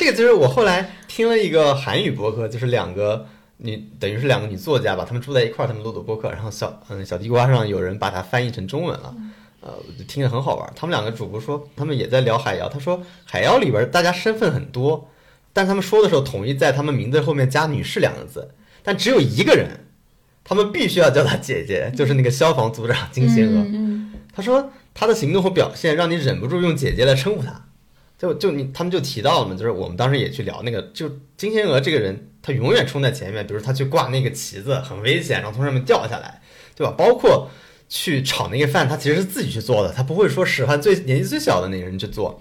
[0.00, 3.24] 这个就是我后来听了一个韩语博客，就是两个
[3.58, 9.14] 女，等于是两个女作家吧，她们住在一块儿，她们录的播客，然后小嗯小地瓜上有人把它翻译成中文了。
[9.64, 10.72] 呃，我就听着很好玩。
[10.74, 12.68] 他们两个主播说，他们也在聊海妖。
[12.68, 15.08] 他说，海妖里边大家身份很多，
[15.52, 18.50] 但他们说的时候统一在他们名字后面加“女士”两个字，
[18.82, 19.68] 但只有一个人，
[20.44, 23.64] 他们必须要叫她姐姐，就是那个消防组长金贤娥。
[23.68, 23.92] 嗯
[24.34, 27.66] 他说他的行动和表现让你忍不住用姐姐来称呼他，
[28.18, 36.40] 就就你他们就提到了嘛，就是我们当时也去聊那个，就金贤娥这个人，她永远冲在前面，比如她去挂那个旗子很危险，然后从上面掉下来，
[36.74, 36.94] 对吧？
[36.96, 37.50] 包括
[37.90, 42.40] 去炒那个饭，他其实是自己去做的，他不会说使唤最年纪最小的那个人去做，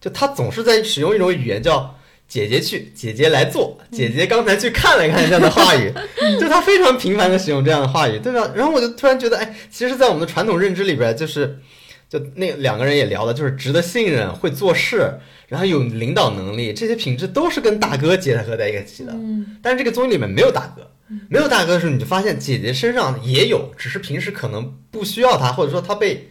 [0.00, 1.94] 就他总是在使用一种语言叫
[2.28, 5.90] 姐姐去，姐姐来做，姐姐刚才去看了看这样的话语，
[6.38, 8.52] 就他非常频繁的使用这样的话语，对吧？
[8.54, 11.58] 然后我就突然觉得，哎，其实，在我们的传统认知里边，就是
[12.06, 15.18] 就那两个人也聊了，就是值得信任、会做事，
[15.48, 19.12] 然后有领导能力，这些品质都是跟大哥结合在一起的。
[19.14, 20.90] 嗯但是这个综艺里面没有大哥，
[21.30, 26.28] 没有大哥的时候，你就发现姐姐身上也有，只是平时可能不需要他，或者说他被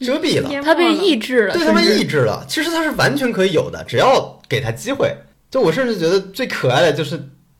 [0.00, 0.50] 遮蔽了。
[0.64, 2.44] 他被抑制了，对他被抑制了。
[2.48, 5.16] 其实他是完全可以有的，只要给他机会。
[5.50, 7.18] 就我甚至觉得最可爱的就是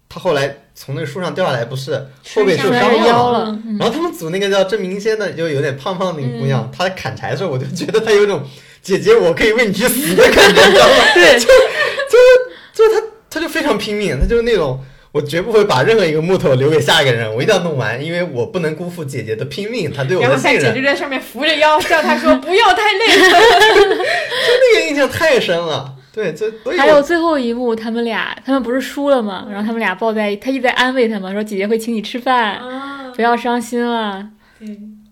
[0.09, 1.93] 他后来从那个树上掉下来，不是
[2.35, 8.43] 后背受伤了然后他们组那个叫郑明仙的，就有点胖胖的那个姑娘，她在砍柴的时候，我就觉得她有一种
[8.83, 10.95] 姐姐我可以为你去死的感觉，你知道吗？
[11.15, 11.39] 对，
[12.75, 14.81] 就是她，她就非常拼命，她就是那种。
[15.11, 20.61] 我绝不会把任何一个木头留给下一个人，我一定要弄完，因为我不能辜负姐姐的拼命，她对我然的信任。
[20.61, 23.07] 然后在姐姐在上面扶着腰，叫她说不要太累。
[23.17, 23.27] 就
[23.97, 25.95] 那个印象太深了。
[26.19, 29.47] 对，就所以我还有最后一幕，他们俩他们不是输了吗？
[29.49, 34.29] 然后他们俩抱在，他一直在安慰他们，说姐姐会请你吃饭，啊，不要伤心了。
[34.59, 34.67] 对，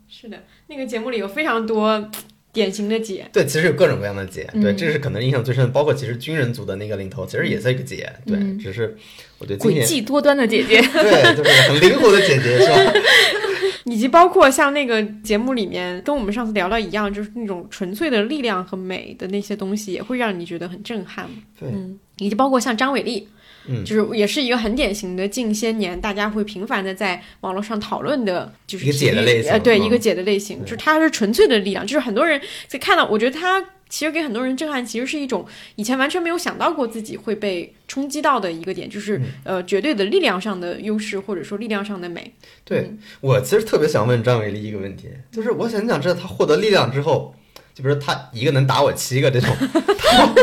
[0.09, 0.37] 是的，
[0.67, 2.11] 那个节目里有非常多
[2.53, 5.71] 典型的姐，对，其实有各种各样的姐，对，嗯这是可能印象最深的。
[5.71, 8.97] 包括其实军人组的那个领头，其实也是一个姐，对，嗯只是
[9.39, 12.93] 我觉得今年诡计多端的姐姐，对，就是很灵活的姐姐，是吧？
[13.87, 21.27] 以及包括像那个节目里面跟我们上次聊到一样，就是那种纯粹的力量和美的那些东西，也会让你觉得很震撼。
[21.59, 23.27] 对嗯，以及包括像张伟丽。
[23.69, 42.33] 嗯就是也是一个很典型的近些年大家会频繁的在网络上讨论的，就是一个姐的类型呃，对，嗯一个姐的类型，就是她是纯粹的力量，就是很多人在看到，我觉得她其实给很多人震撼，其实是一种以前完全没有想到过自己会被冲击到的一个点，就是、呃绝对的力量上的优势，或者说力量上的美。
[42.65, 47.35] 对我其实特别想问张伟丽一个问题，就是我想想知道他获得力量之后，
[47.75, 49.55] 就比如说她一个能打我七个这种，
[49.99, 50.35] 他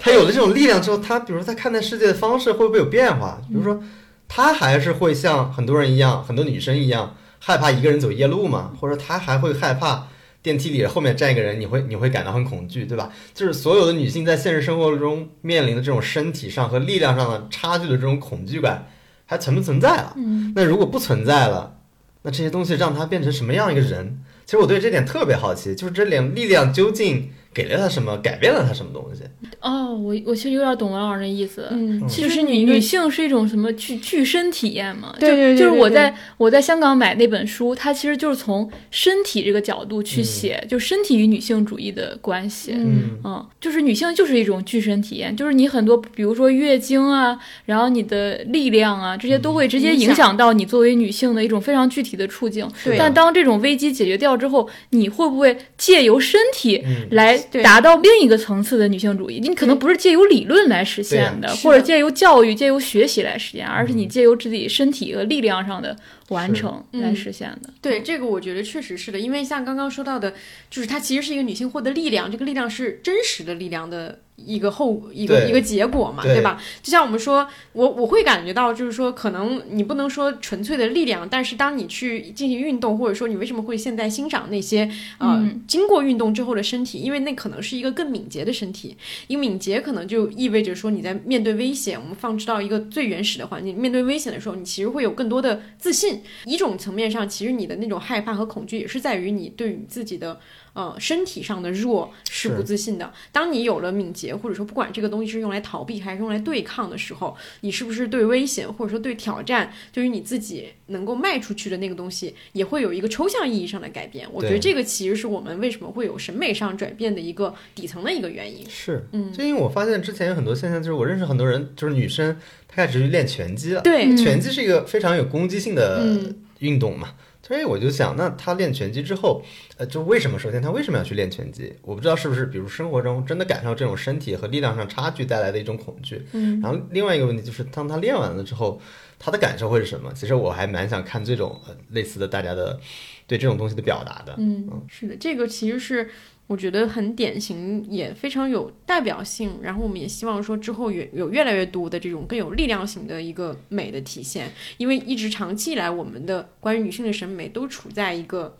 [0.00, 3.40] 他有了这种力量之后，他比如说她看待世界的方式会不会有变化？
[3.48, 3.80] 比如说，
[4.26, 8.72] 他还是会像很多人一样，很多女生一样害怕一个人走夜路吗？
[8.80, 10.08] 或者他还会害怕？
[10.46, 13.10] 电梯里后面站一个人，你会你会感到很恐惧，对吧？
[13.34, 18.86] 就是所有的女性在现实生活中面临的这种身体上和力量上的差距的这种恐惧感，
[19.24, 20.14] 还存不存在了？
[20.16, 21.78] 嗯，那如果不存在了，
[22.22, 24.20] 那这些东西让她变成什么样一个人？
[24.44, 29.22] 其实我对这点特别好奇，就是这点力量究竟给了他什么，改变了他什么东西？
[29.60, 31.66] 哦，我我其实有点懂王老师那意思。
[31.70, 35.14] 嗯其实女女性是一种什么具具身体验嘛？
[35.18, 42.72] 对对对就就是我在我在香港买那本书，它其实就是从身体这个角度去写，就身体与女性主义的关系。
[42.74, 52.68] 嗯嗯，就是女性就是一种具身体验，就是你很多，比如说月经啊，然后你的力量啊，这些都会直接影响到你作为女性的一种非常具体的处境。
[52.84, 59.40] 对但当这种危机解决掉之后，你会不会借由身体嗯，来对达到另一个层次的女性主义？
[59.40, 65.96] 你可能不是借由理论来实现的，或者借由教育、借由学习来实现，而是你借由自己身体和力量上的
[66.28, 67.70] 完成来实现的。
[67.80, 70.34] 对，这个我觉得确实是的，因为像刚刚说到的，
[70.70, 76.60] 就是它其实是一个女性获得力量，这个力量是真实的力量的一个后一个一个结果嘛，对对吧？
[76.82, 96.20] 就像我们说，我我会感觉到，就是说，可能你不能说纯粹的力量，但是当你去进行运动，或者说你为什么会现在欣赏那些呃、嗯经过运动之后的身体，因为那可能是一个更敏捷的身体，因为敏捷可能就意味着说你在面对危险，我们放置到一个最原始的环境，面对危险的时候，你其实会有更多的自信。
[96.44, 100.38] 一种层面上，其实你的那种害怕和恐惧，也是在于你对于自己的
[100.76, 103.10] 呃身体上的弱是不自信的。
[103.32, 114.28] 当你有了敏捷，或者说不管这个东西是用来逃避还是用来对抗的时候，你是不是对危险或者说对挑战，对于你自己能够迈出去的那个东西，也会有一个抽象意义上的改变？
[114.30, 118.68] 我觉得这个其实是我们为什么会有审美上转变的一个底层的一个原因。
[118.68, 122.36] 是，嗯就因为我发现之前有很多现象，就是我认识很多人，就是女生，
[122.68, 123.80] 她开始去练拳击了。
[123.80, 127.14] 对，嗯拳击是一个非常有攻击性的嗯运动嘛，
[127.46, 129.40] 所以我就想，那他练拳击之后，
[129.76, 130.36] 呃，就为什么？
[130.36, 131.72] 首先，他为什么要去练拳击？
[131.82, 136.26] 我不知道是不是，比如生活中真的感受到这种身体和力量上差距带来的一种恐惧。
[136.32, 138.80] 嗯，然后另外一个问题就是，当他练完了之后，
[139.18, 140.12] 他的感受会是什么？
[140.12, 142.80] 其实我还蛮想看这种、呃、类似的大家的
[143.28, 144.34] 对这种东西的表达的。
[144.38, 146.10] 嗯，是的，这个其实是
[146.46, 149.58] 我觉得很典型，也非常有代表性。
[149.62, 158.56] 然后我们也希望说之后有有越来越多的这种更有力量型的一个美的体现，因为一直长期以来我们的关于女性的审美都处在一个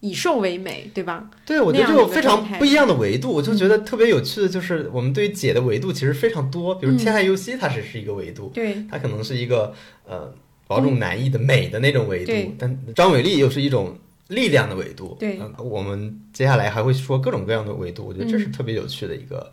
[0.00, 1.30] 以瘦为美，对吧？
[1.44, 9.74] 对，我觉得这有非常不一样的维度，我就觉得特别有趣的就是，我们对于姐的维度其实非常多，比如嗯天海佑希，它是是一个维度，对，它可能是一个
[10.06, 10.32] 呃
[10.68, 13.96] 某种男艺的美的那种维度对，但张伟丽又是一种
[14.28, 15.16] 力量的维度。
[15.20, 19.52] 对呃我们接下来还会说各种各样的维度，我觉得这是嗯特别有趣的一个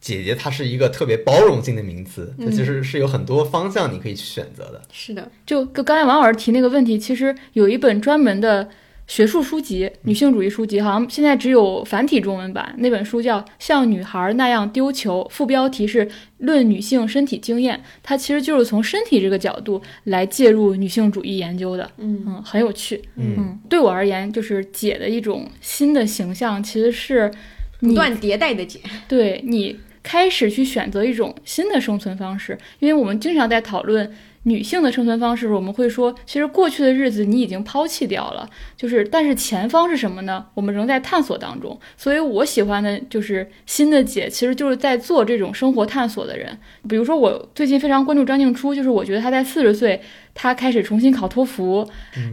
[0.00, 4.82] 姐姐她是一个特别包容性的名词，它嗯其实是有很多方向你可以去选择的。
[4.92, 8.68] 是的，就跟刚才王老师提那个问题，其实有一本专门的
[9.06, 12.74] 学术书籍，女性主义书籍，好像现在只有繁体中文版。
[12.78, 16.04] 那本书叫《像女孩那样丢球》，副标题是
[16.38, 21.88] 《论女性身体经验》，它其实就是从身体这个角度来介入女性主义研究的。
[21.98, 23.00] 嗯嗯，很有趣。
[23.14, 27.30] 嗯嗯，对我而言，就是姐的一种新的形象，其实是
[27.80, 34.12] 你不断迭代的姐，对你开始去选择一种新的生存方式，因为我们经常在讨论
[34.46, 40.46] 女性的生存方式，我们会说，其实过去的日子你已经抛弃掉了，就是但是前方是什么呢？
[40.54, 41.76] 我们仍在探索当中。
[41.96, 46.56] 所以我喜欢的就是新的姐，其实就是在做这种生活探索的人。
[46.88, 50.00] 比如说，我最近非常关注张静初，就是我觉得她在四十岁，
[50.32, 51.84] 她开始重新考托福，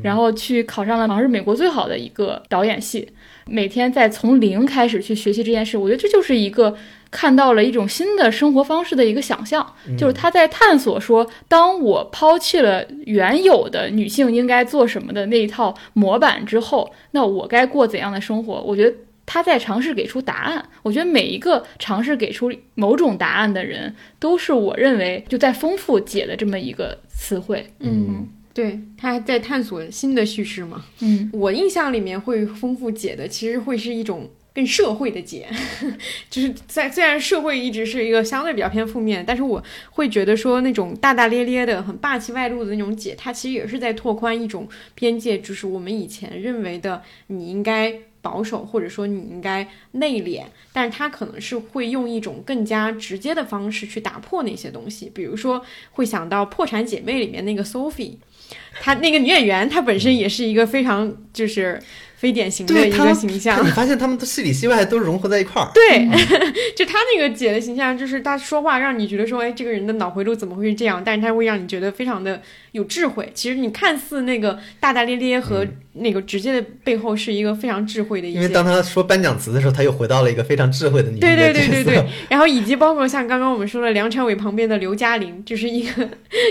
[0.03, 3.09] 然后去考上了好像是美国最好的一个导演系。
[3.47, 6.75] 每天在从零开始去学习这件事，我觉得这就是一个
[7.13, 9.63] 看到了一种新的生活方式的一个想象，
[9.95, 18.59] 就是他在探索说，当我抛弃了原有的女性应该做什么的那一套模板之后，那我该过怎样的生活？
[18.61, 18.97] 我觉得
[19.27, 20.65] 他在尝试给出答案。
[20.81, 27.71] 我觉得每一个尝试给出某种答案的人，都是我认为就在丰富解的这么一个词汇。
[27.79, 30.83] 嗯，对，他还在探索新的叙事嘛。
[31.01, 35.47] 嗯我印象里面会丰富解的，其实会是一种更社会的解，
[36.29, 47.93] 就是在虽然社会一直是一个相对比较偏负面，但是我会觉得说那种大大咧咧的、很霸气外露的那种解，它其实也是在拓宽一种边界，就是我们以前认为的你应该。
[48.23, 58.13] 保守，或者说你应该内敛，但是她可能是会用一种更加直接的方式去打破那些东西，比如说会想到《破产姐妹》里面那个 Sophie，
[58.79, 61.77] 她那个女演员，她本身也是一个非常就是
[62.23, 63.69] 非典型的一个形象你。
[63.71, 65.69] 发现他们的戏里戏外都融合在一块儿。
[65.73, 66.07] 对，
[66.73, 71.03] 就他那个姐的形象，就是她说话让你觉得说，哎，这个人的脑回路怎么会是这样？
[71.03, 73.29] 但是他会让你觉得非常的有智慧。
[73.35, 78.27] 其实你看似那个大大咧咧和那个直接的背后，是一个非常智慧的。
[78.27, 86.09] 因为当他说颁奖词的时候，他又回到了一个非常智慧的女性对对对对对，然后以及包括像刚刚我们说的梁朝伟旁边的刘嘉玲，就是一个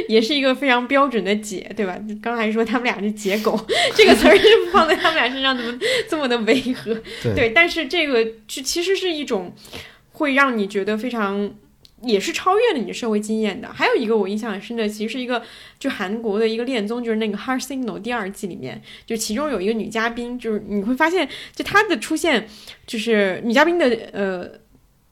[0.09, 1.99] 也是一个非常标准的姐，对吧？
[2.23, 3.59] 刚才说他们俩是姐狗，
[3.95, 5.79] 这个词儿是放在他们俩身上怎么
[6.09, 6.95] 这么的违和？
[7.23, 9.53] 对对，但是这个就其实是一种
[10.13, 11.51] 会让你觉得非常。
[12.05, 13.73] 也是超越了你的社会经验的。
[13.73, 15.43] 还有一个我印象很深的，其实是一个
[15.79, 22.49] 就韩国的一个恋综，就是那个《Heart Signal》第二季里面，就其中有一个女嘉宾，就是你会发现，就她的出现，
[22.87, 24.51] 就是女嘉宾的呃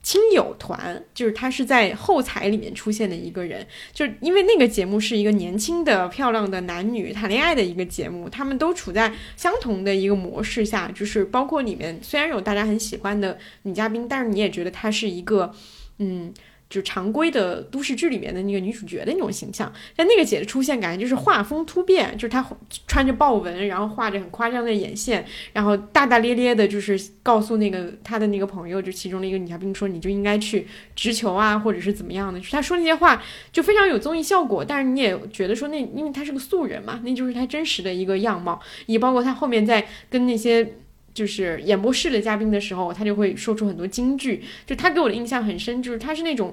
[0.03, 15.55] 亲友团，就是她是在后台里面出现的一个人，就是因为那个节目是一个年轻的漂亮的男女谈恋爱的一个节目，他们都处在相同的一个模式下，就是包括里面虽然有大家很喜欢的女嘉宾，但是你也觉得她是一个
[15.99, 16.33] 嗯。
[16.71, 22.49] 就常规的都市剧里面的那个女主角的那种形象，但那个姐的出现，感觉就是画风突变，就是她
[22.87, 30.65] 穿着豹纹，然后画着很夸张的眼线，然后大大咧咧的，就是告诉那个她的那个朋友，就其中的一个女嘉宾说，你就应该去
[30.95, 32.39] 直球啊，或者是怎么样的。
[32.39, 40.75] 就她说那些话就非常有综艺效果，但是你也觉得说那因为她是个素人嘛，那就是她真实的一个样貌，也包括她后面在跟那些。
[41.13, 44.43] 就是演播室的嘉宾的时候，他就会说出很多金句。
[44.67, 46.53] 就他给我的印象很深，就是他是那种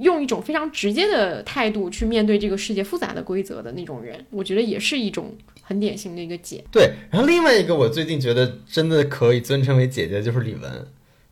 [0.00, 4.24] 用一种非常直接的态度去面对这个世界复杂的规则的那种人。
[4.30, 6.64] 我觉得也是一种很典型的一个姐。
[6.70, 10.84] 对，然后另外一个我最近觉得真的可以尊称为姐姐，就是李玟。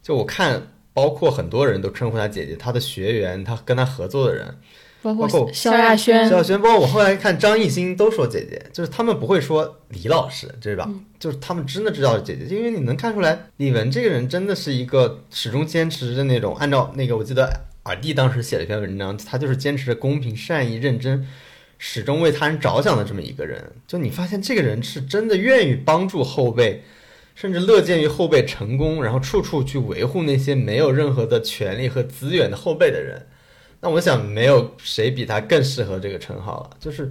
[0.03, 4.57] 就我看，包括很多人都称呼她姐姐，她的学员，她跟她合作的人，
[5.03, 10.91] 包包括括萧亚轩萧，亚轩，包括我后来看张艺兴都说姐姐，就是他们不会说李老师，对吧？
[11.19, 17.51] 就是他们真的知道是姐姐，因为你能看出来，李玟这个人真的是一个始终坚持着那种，按照那个我记得
[17.85, 21.27] 尔弟当时写了一篇文章，他就是坚持着公平、善意、认真，
[21.79, 23.73] 始终为他人着想的这么一个人。
[23.87, 26.83] 就你发现这个人是真的愿意帮助后辈。
[27.33, 33.29] 甚至乐见于后辈成功，然后处处去维护那些没有任何的权利和资源的后辈的人。
[33.81, 36.77] 那我想，没有谁比他更适合这个称号了。
[36.79, 37.11] 就是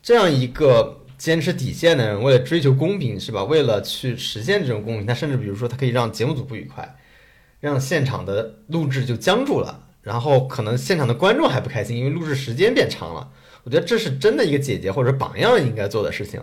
[0.00, 3.42] 这样一个坚持底线的人，为了追求公平，是吧？
[3.44, 6.96] 为了去实现这种公平，他甚至比如说，他可以让节目组不愉快，
[7.58, 13.28] 让现场的录制就僵住了，然后可能现场的观众还不开心，因为录制时间变长了，
[13.64, 16.40] 我觉得这是真的一个姐姐或者榜样应该做的事情。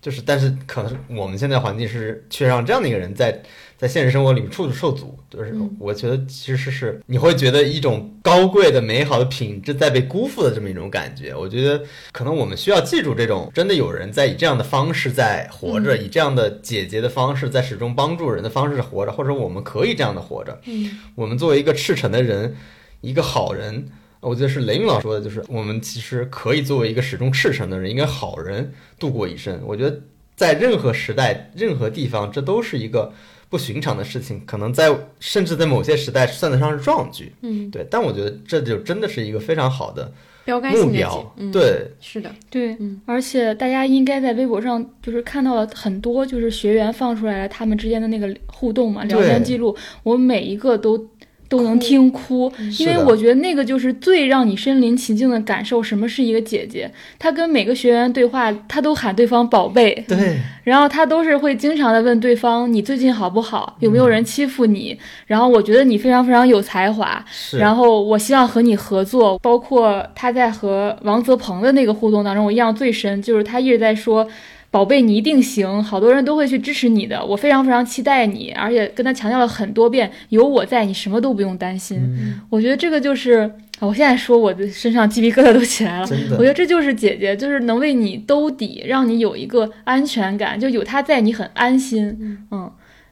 [0.00, 3.42] 就是，但是可能我们现在环境是缺让这样的一个人在
[3.80, 5.18] 在现实生活里面处处受阻。
[5.30, 11.34] 就是我觉得其实是你会觉得一种高贵的美好的品质在被辜负的这么一种感觉。
[11.34, 20.60] 我觉得可能我们需要记住这种真的有人在以这样的方式在活着，以这样的姐姐的方式在始终帮助人的方式活着，或者我们可以这样的活着。
[20.66, 22.54] 嗯，我们作为一个赤诚的人，
[23.00, 23.88] 一个好人。
[24.22, 29.58] 我觉得是雷云老师说的，就是我们其实可以作为一个始终赤诚的人，一个好人度过一生。
[29.64, 30.02] 我觉得
[30.36, 33.14] 在任何时代、任何地方，这都是一个
[33.50, 34.40] 不寻常的事情。
[34.46, 37.30] 可能在甚至在某些时代算得上是壮举。
[37.42, 37.86] 嗯，对。
[37.90, 40.10] 但我觉得这就真的是一个非常好的
[40.46, 41.34] 标杆目标。
[41.52, 42.74] 对，是的，对。
[43.04, 51.06] 而且大家应该在微博上就是看到了很多，就是学员放出来了他们之间的那个互动嘛，聊天记录，我每一个都。
[51.50, 55.82] 都能听哭，因为我觉得那个就是最让你身临其境的感受。
[55.82, 56.88] 什么是一个姐姐？
[57.18, 59.92] 她跟每个学员对话，她都喊对方宝贝。
[60.06, 60.38] 对。
[60.62, 63.76] 然后她都是会经常的问对方：“你最近好不好？
[63.80, 64.96] 有没有人欺负你？”
[65.26, 67.22] 然后我觉得你非常非常有才华。
[67.58, 69.36] 然后我希望和你合作。
[69.40, 74.24] 包括她在和王泽鹏的那个互动当中，我印象最深就是她一直在说。
[74.70, 82.00] 宝贝，你一定行，好多人都会去支持你的，我非常非常期待你，而且跟他强调了很多遍，有我在，你什么都不用担心。
[82.48, 83.50] 我觉得这个就是，
[83.80, 86.08] 我现在说我的身上鸡皮疙瘩都起来了。
[86.32, 92.46] 我觉得这就是姐姐，就是能为你兜底，让你有一个安全感，就有她在，你很安心。
[92.50, 92.70] 嗯。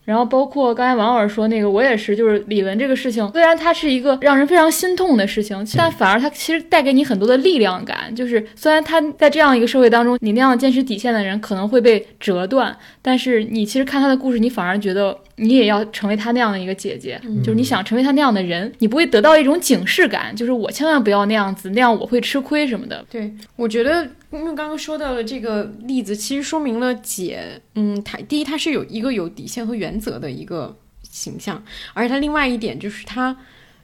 [0.09, 8.11] 然后包括刚才王老师说那个，我也是，就是李文这个事情，虽然它是一个让人非常心痛的事情，但反而它其实带给你很多的力量感。
[8.17, 15.19] 就是虽然他在这样一个社会当中，你那样坚持底线的人可能会被折断，但是你其实看他的故事，你反而觉得。
[15.41, 23.05] 你也要成为他那样的一个姐姐，就是你想成为他那样的人，你不会得到一种警示感，就是我千万不要那样子，那样我会吃亏什么的。
[23.09, 27.41] 对，我觉得因为刚刚说到的这个例子，其实说明了姐，
[27.77, 31.63] 嗯，她第一，她是有一个有底线和原则的一个形象，
[31.95, 33.37] 而且他另外一点就是他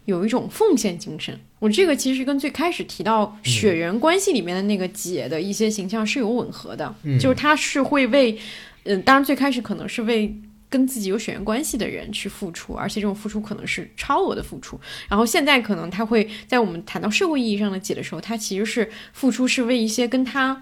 [0.04, 1.38] 有一种奉献精神。
[1.58, 8.38] 我这个其实跟最开始提到血缘关系里面的那个姐的一些形象是有吻合的，就是他是会为，
[8.84, 10.34] 嗯，当然最开始可能是为。
[10.70, 14.80] 跟自己有血缘关系的人去付出，而且这种付出可能是超额的付出。
[15.08, 20.60] 然后现在可能他会在我们谈到社会意义上的解的时候，他其实是付出是为一些跟他。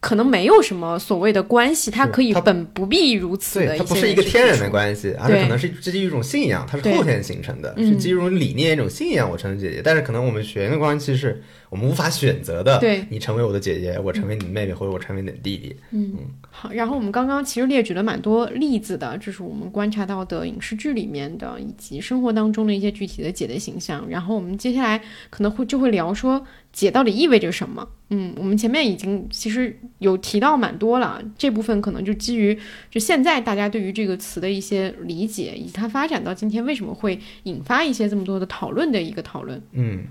[0.00, 3.76] 可能没有什么所谓的关系，它可以本不必如此的。
[3.76, 9.30] 它不是一个天然的关系，而是可能是基于一种信仰，它是后天形成的，是基于一种理念、一种信仰。
[9.30, 12.78] 我成为姐姐，但是可能我们血缘的关系是我们无法选择的。
[12.78, 15.76] 对，你成为我的姐姐，我成为你的妹妹，或者我成为你的弟弟。
[15.90, 16.16] 嗯，
[16.50, 16.72] 好。
[16.72, 24.08] 然后我们刚刚其实列举了蛮多例子的，这是我们观察到的影视剧里面的，以及生活当中的一些具体的姐姐形象。
[24.08, 24.98] 然后我们接下来
[25.28, 26.42] 可能会就会聊说。
[26.72, 27.88] 姐到底意味着什么？
[28.10, 32.56] 嗯，我们前面已经其实有提到蛮多了，这部分可能就基于
[32.90, 39.62] 就现在大家对于这个词的一些理解，以及它发展到今天为什么会引发一些这么多的讨论的一个讨论。
[39.72, 40.04] 嗯，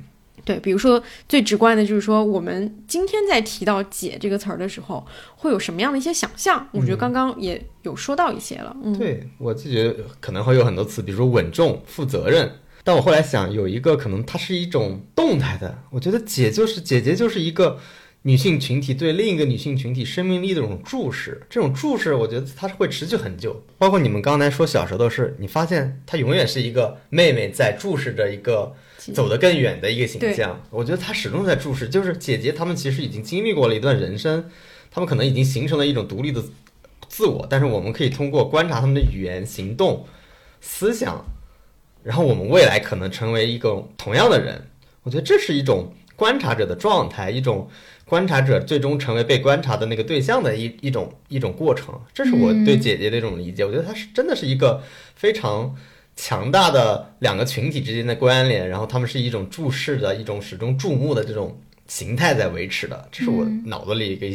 [0.45, 5.05] 对，比如说最直观的就是说，我们今天在提到“解”这个词儿的时候，
[5.35, 6.67] 会有什么样的一些想象？
[6.71, 8.75] 我觉得刚刚也有说到一些了。
[8.83, 12.49] 嗯，对我自己可能会有很多词，比如说稳重、负责任。
[12.83, 15.83] 但我后来想，有一个可能，它是一种动态的。
[15.91, 17.77] 我觉得姐就是姐姐，就是一个
[18.23, 21.41] 女性群体对另一个女性群体生命力的这种注视。
[21.49, 23.63] 这种注视，我觉得它是会持续很久。
[23.77, 28.73] 包括你们刚才说小舌头是，你发现她永远是一个妹妹在注视着一个
[29.13, 30.61] 走得更远的一个形象。
[30.69, 34.49] 我觉得她始终在注视，就是姐姐她们其实已经经历过了一段人生，
[34.89, 36.41] 她们可能已经形成了一种独立的
[37.07, 37.45] 自我。
[37.49, 40.05] 但是我们可以通过观察她们的语言、行动、
[40.61, 41.25] 思想。
[42.03, 44.67] 然后我们未来可能成为一个同样的人，
[45.03, 47.69] 我觉得这是一种观察者的状态，一种
[48.05, 51.99] 观察者最终成为被观察的那个对象的一一种一种过程。
[52.13, 53.63] 这是我对姐姐的一种理解。
[53.63, 54.81] 我觉得她是真的是一个
[55.15, 55.75] 非常
[56.15, 63.07] 强大的两个群体之间的关联，然后他们是一种注视的一种始终注目的这种形态在维持的。
[63.11, 64.27] 这是我脑子里一个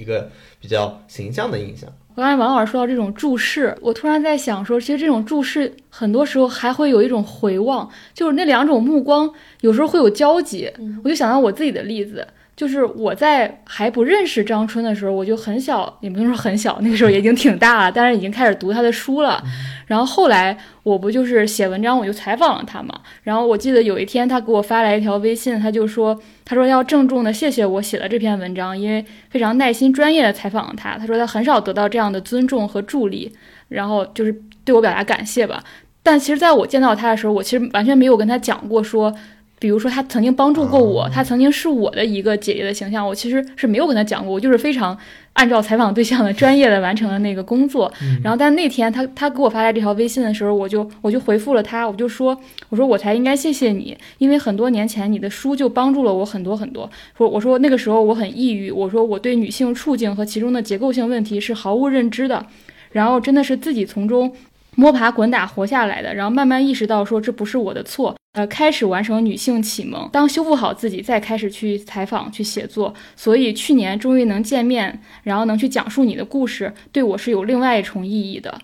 [0.00, 1.88] 一个比较形象的印象。
[2.16, 9.30] 刚才王老师说到这种注视，我突然在想说，其实这种注视很多时候还会有一种回望，就是那两种目光
[9.60, 10.70] 有时候会有交集。
[11.04, 12.26] 我就想到我自己的例子。
[12.60, 19.42] 就是我在还不认识张春的时候，我就很小，也不能说很小，那个时候也已经挺大了，但是已经开始读他的书了。
[19.86, 23.00] 然后后来我不就是写文章，我就采访了他嘛。
[23.22, 30.98] 然后我记得有一天他给我发来一条微信，他就说，他说要郑重的谢谢我写了这篇文章，因为非常耐心专业的采访了他。
[30.98, 33.32] 他说他很少得到这样的尊重和助力，
[33.68, 35.64] 然后就是对我表达感谢吧。
[36.02, 39.14] 但其实在我见到他的时候，我其实完全没有跟他讲过说。
[39.60, 44.96] 比如说他曾经帮助过我，他曾经是我的一个姐姐的形象，我其实是没有跟他讲过，我就是非常
[45.34, 47.92] 按照采访对象的专业的完成了那个工作。
[48.24, 52.34] 然后，但那天他他给我发来这条微信的时候，我就我就回复了他，我就说
[52.70, 56.90] 我说我才应该谢谢你，因为很多年前你的书就帮助了我很多很多。
[57.14, 62.46] 说我说那个时候我很抑郁，我说我对女性处境和其中的结构性问题是毫无认知的，
[62.92, 64.32] 然后真的是自己从中。
[64.76, 70.08] 摸爬滚打活下来的，然后慢慢意识到说这不是我的错，呃，开始完成女性启蒙。
[70.12, 72.94] 当修复好自己，再开始去采访、去写作。
[73.16, 78.56] 所以去年终于能见面，然后能去讲述你的故事，对我是有另外一重意义的。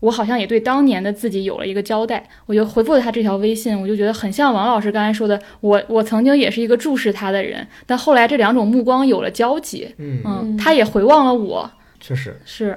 [0.00, 2.26] 我好像也对当年的自己有了一个交代。
[2.46, 9.94] 我就回复了他这条微信，我就觉得很像王老师刚才说的，我我曾经也是一个注视他的人，但后来这两种目光有了交集。
[9.98, 12.74] 嗯，他也回望了我，确实是。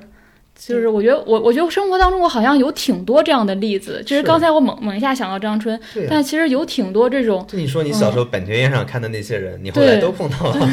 [0.68, 7.45] 就是我觉得我我觉得生活当中我好像有挺多这样的例子，就是刚才我猛猛一下想到张春，但其实有挺多这种。
[7.47, 10.70] 就你说你小时候版权页上看的那些人，你后来都碰到了。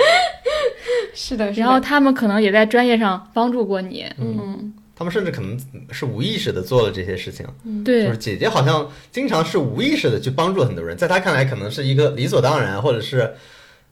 [1.14, 5.58] 是的，然后他们可能也在专业上帮助过你，嗯，他们甚至可能
[5.90, 7.46] 是无意识的做了这些事情，
[7.84, 13.32] 对，就是姐姐好像经常是无意识的去帮助很多人，在她看来可能是一个理所当然，或者是。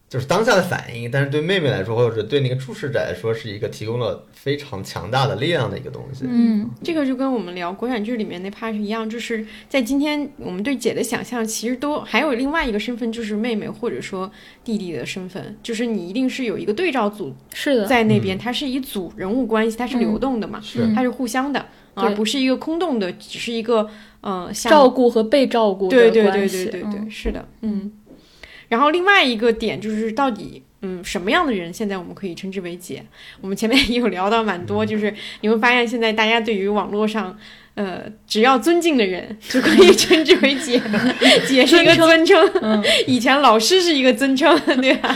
[0.09, 6.25] 就是当下的反应，但是对妹妹来说，或者是对那个注视者来说，是一个提供了非常强大的力量的一个东西。
[6.27, 14.31] 嗯，这个就跟我们聊国产剧里面那 part 一样，就是在今天我们对姐的想象，其实都还有另外一个身份，就是妹妹或者说
[14.63, 23.87] 弟弟的身份，就是你一定是有一个对照组是的在那边，它是一组人物关系，它是流动的嘛，是它是互相的，而不是一个空洞的，只是一个
[24.21, 27.91] 嗯照顾和被照顾对对对对对对，是的，嗯。
[28.69, 33.03] 然后另外一个点就是，到底嗯什么样的人现在我们可以称之为姐？
[33.41, 37.37] 我们前面也有聊到蛮多，就是你会发现现在大家对于网络上。
[37.79, 40.81] 呃，只要尊敬的人就可以称之为姐，
[41.47, 42.37] 姐是一个尊称。
[43.07, 45.15] 以前老师是一个尊称，对吧？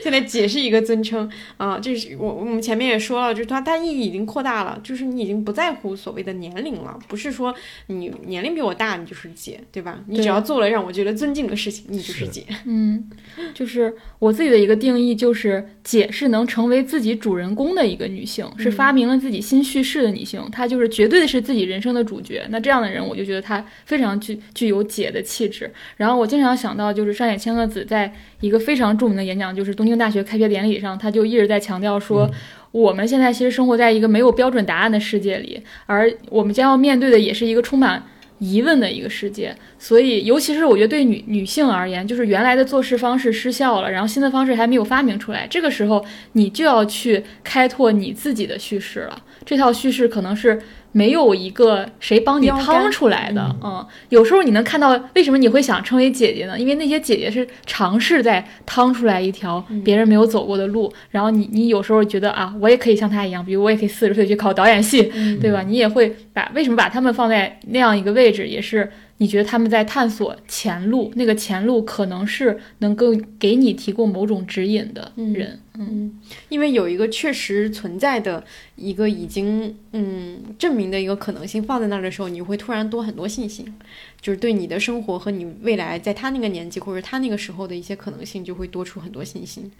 [0.00, 1.76] 现在姐是一个尊称啊。
[1.80, 7.52] 这是我我们前面也说了，就是它它意义已经扩大了，就是你已经不在乎所谓的年龄了，不是说
[7.88, 9.98] 你年龄比我大你就是姐，对吧？
[10.06, 12.44] 你只要做了让我觉得尊敬的事情，你就是姐。
[12.64, 13.10] 嗯，
[13.52, 21.87] 就是我自己的一个定义，就是姐是能成为自己主人公的一个女性，是发明了自己新叙事的女性，她就是绝对的是自己人生。
[21.94, 25.70] 的主角，那这样的人，我就觉得他非常具具有姐的气质。
[25.96, 32.30] 然后我经常想到，就是上野千鹤子在一个非常著名的演讲，就是东京大学开学典礼上，他就一直在强调说，
[32.72, 38.02] 我们现在其实生活在一个没有标准答案的世界里，而我们将要面对的也是一个充满。
[38.40, 49.20] 疑问的一个世界，所以尤其是我觉得对女女性而言，就是原来的做事方式失效了，然后新的方式还没有发明出来，这个时候你就要去开拓你自己的叙事了。
[49.44, 50.56] 这套叙事可能是
[50.92, 56.58] 没有一个谁帮你趟出来的，嗯，有时候你能看到为什么你会想成为姐姐呢？
[56.58, 65.02] 因为那些姐姐是尝试在趟出来一条别人没有走过的路，然后你你有时候觉得啊，我也可以像她一样，比如我也可以四十岁去考导演系，
[65.40, 65.62] 对吧？
[65.62, 68.90] 你也会把为什么把他们放在那样一个位置，也是。
[69.20, 75.60] 你觉得他们在探索前路，那个前路可能是能够给你提供某种指引的人，嗯，
[76.48, 78.44] 因为有一个确实存在的
[78.76, 83.72] 一个已经嗯证明的一个可能性放在那儿的时候，你会突然多很多信心，
[84.20, 89.70] 就是对你的生活和你未来在他那个年纪或者他那个时候的一些可能性就会多出很多信心，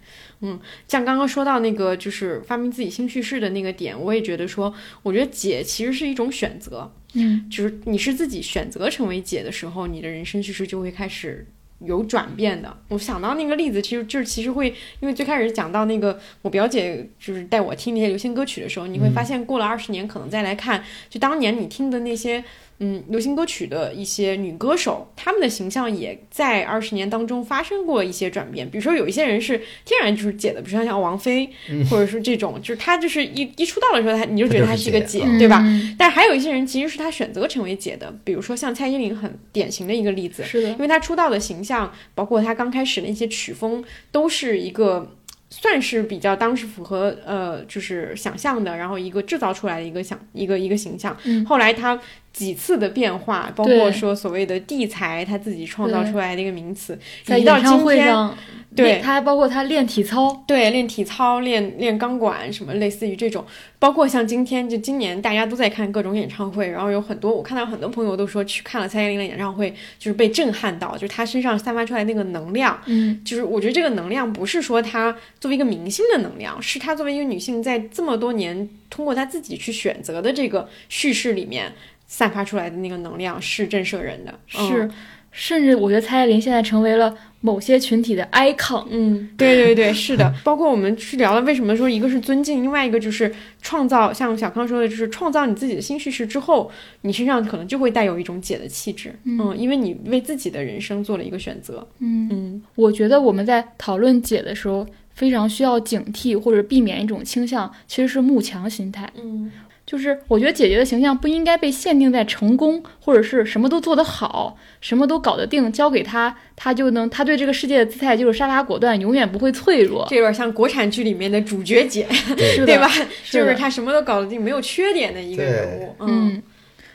[0.41, 4.73] 嗯，像刚刚说到那个就是发明自己新叙事的那个点，我也觉得说，
[5.03, 6.91] 我觉得解其实是一种选择。
[7.13, 11.45] 嗯，就是你是自己选择成为姐的时候，你的人生叙事就会开始
[11.79, 12.75] 有转变的。
[12.89, 22.43] 我想到那个例子，其实就是其实会，因为最开始讲到那个我表姐就是带我听那些流行歌曲的时候，你会发现过了二十年，可能再来看，就当年你听的那些。
[22.81, 28.69] 嗯，流行歌曲的一些女歌手，她们的形象也在二十年当中发生过一些转变。
[28.69, 31.49] 比如说，有一些人是天然就是姐的，比如说像王菲，
[31.89, 35.61] 或者是这种，就是她就是一一出道的时候，她你就觉得她是一个姐，对吧？
[35.97, 40.45] 但是还有一些人其实是她选择成为姐的，比如说像蔡依林，很典型的一个例子。
[40.45, 45.15] 是的，因为她出道的形象，包括她刚开始的一些曲风，都是一个
[45.49, 51.17] 算是比较当时符合呃就是想象的，然后一个制造出来的一个想一个一个形象。
[51.45, 51.99] 后来她。
[52.39, 58.33] 几次的变化，包括说所谓的地才，他自己创造出来的一个名词，在演唱会上，
[58.73, 63.45] 对，他还包括他练体操，对，练体操、练练钢管什么，类似于这种，
[63.77, 81.73] 包括像今天就今年大家都在看各种演唱会，然后有很多我看到很多朋友都说去看了蔡依林的演唱会，就是被震撼到，就是她身上散发出来那个能量，嗯，就是我觉得这个能量不是说她作为一个明星的能量，是她作为一个女性在这么多年通过她自己去选择的这个叙事里面。
[82.09, 84.89] 散发出来的那个能量是震慑人的，是，
[85.31, 88.83] 甚至我觉得蔡依林现在成为了某些群体的 icon。
[88.89, 90.33] 嗯，对对对，是的。
[90.43, 93.31] 包括我们去聊了，为什么说一个是尊敬，另外一个就是
[93.61, 94.11] 创造。
[94.11, 99.13] 像小康说的，就是创造你自己的新叙事之后，你身上可能就会带有一种姐的气质。
[99.25, 101.87] 嗯，因为你为自己的人生做了一个选择。
[101.99, 104.83] 嗯嗯，我觉得我们在讨论姐的时候，
[105.13, 109.07] 非常需要警惕或者避免一种倾向，其实是慕强心态。
[109.15, 109.51] 嗯。
[109.89, 120.05] 就是我觉得姐姐的形象不应该被限定在成功，或者是什么都做得好，什么都搞得定，交给她，她就能，她对这个世界的姿态就是杀伐果断，永远不会脆弱。
[120.07, 122.05] 这有点像国产剧里面的主角姐，
[122.37, 122.87] 对吧？
[123.31, 125.95] 就是她什么都搞得定，没有缺点的一个人物。
[126.01, 126.43] 嗯。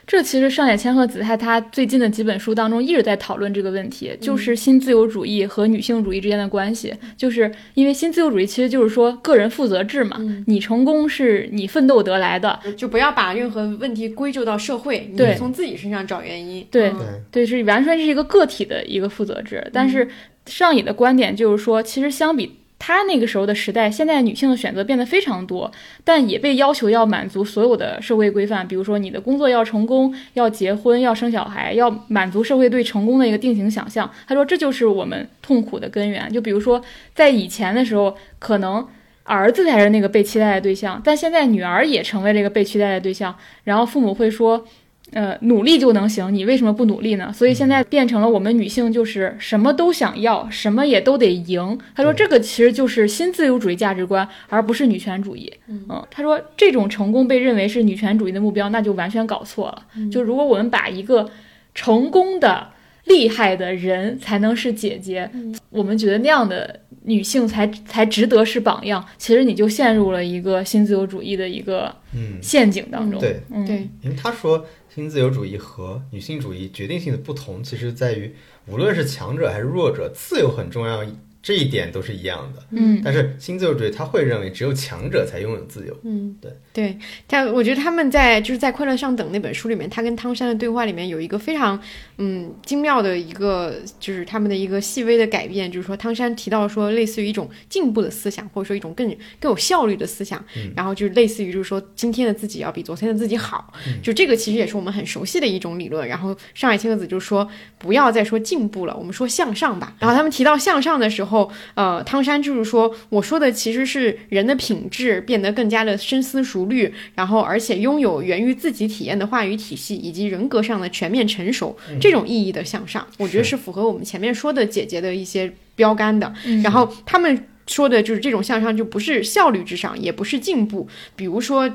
[0.07, 6.93] 这其实上野千鹤子太她最近的几本书当中一直在讨论这个问题，就是新自由主义和女性主义之间的关系。
[7.17, 16.65] 就是因为新自由主义其实就是说个人负责制嘛，你成功是你奋斗得来的，就不要把任何问题归咎到社会，你从自己身上找原因。
[16.69, 16.93] 对
[17.31, 19.67] 对，是完全是一个个体的一个负责制。
[19.73, 20.07] 但是
[20.45, 22.59] 上野的观点就是说，其实相比。
[22.77, 25.71] 他那个时候的时代，现在女性的选择变得非常多，
[26.03, 34.09] 但也被要求要满足所有的社会规范，比如说你的工作要成功，要结婚，要生小孩，要满足社会对成功的一个定型想象。
[34.27, 36.31] 他说这就是我们痛苦的根源。
[36.31, 36.81] 就比如说
[37.13, 38.85] 在以前的时候，可能
[39.23, 44.65] 儿子才是那个被期待的对象，但现在女儿也成为这个被期待的对象，然后父母会说。
[45.11, 47.31] 呃，努力就能行，你为什么不努力呢？
[47.31, 51.77] 所以现在变成了我们女性就是什么都想要，什么也都得赢。
[51.95, 55.53] 他说这个其实就是新自由主义价值观，而不是女权主义。
[55.67, 59.85] 嗯，他说这种成功被认为是女权主义的目标，那就完全搞错了。
[60.11, 61.29] 就如果我们把一个
[61.75, 62.69] 成功的、
[63.05, 65.29] 厉害的人才能是姐姐，
[65.69, 71.95] 我们觉得那样的女性才才值得是榜样，其实你就陷入了一个新自由主义的一个
[72.41, 73.19] 陷阱当中。
[73.19, 74.65] 对对，因为他说。
[74.95, 78.33] 新自由主义和女性主义决定性的不同，其实在于，
[78.65, 81.03] 无论是强者还是弱者，自由很重要。
[81.45, 91.79] 这一点都是一样的，嗯，但是新自由主义他会认为只有强者才拥有自由，嗯，对对，他我觉得他们在就是在《快乐上等》那本书里面，他跟汤山的对话里面有一个非常
[92.17, 99.07] 嗯精妙的一个就是他们的一个细微的改变，就是说汤山提到说类似于一种进步的思想，或者说一种更
[99.39, 100.43] 更有效率的思想，
[100.75, 103.71] 然后就是类似于就是说今天的自己要比昨天的自己好，
[104.01, 106.07] 就这个其实也是我们很熟悉的一种理论。
[106.07, 109.95] 然后上海千鹤子就说不要再说进步了，我们说向上吧。
[109.99, 111.34] 然后他们提到向上的时候。
[111.35, 126.33] 后，呃，汤山就是说，我说的其实是人的品质变得更加的深思熟虑，然后而且拥有源于自己体验的话语体系，以及人格上的全面成熟，这种意义的向上，我觉得是符合我们前面说的姐姐的一些标杆的。
[126.63, 131.69] 然后他们说的就是这种向上，就不是效率至上，也不是进步，比如说。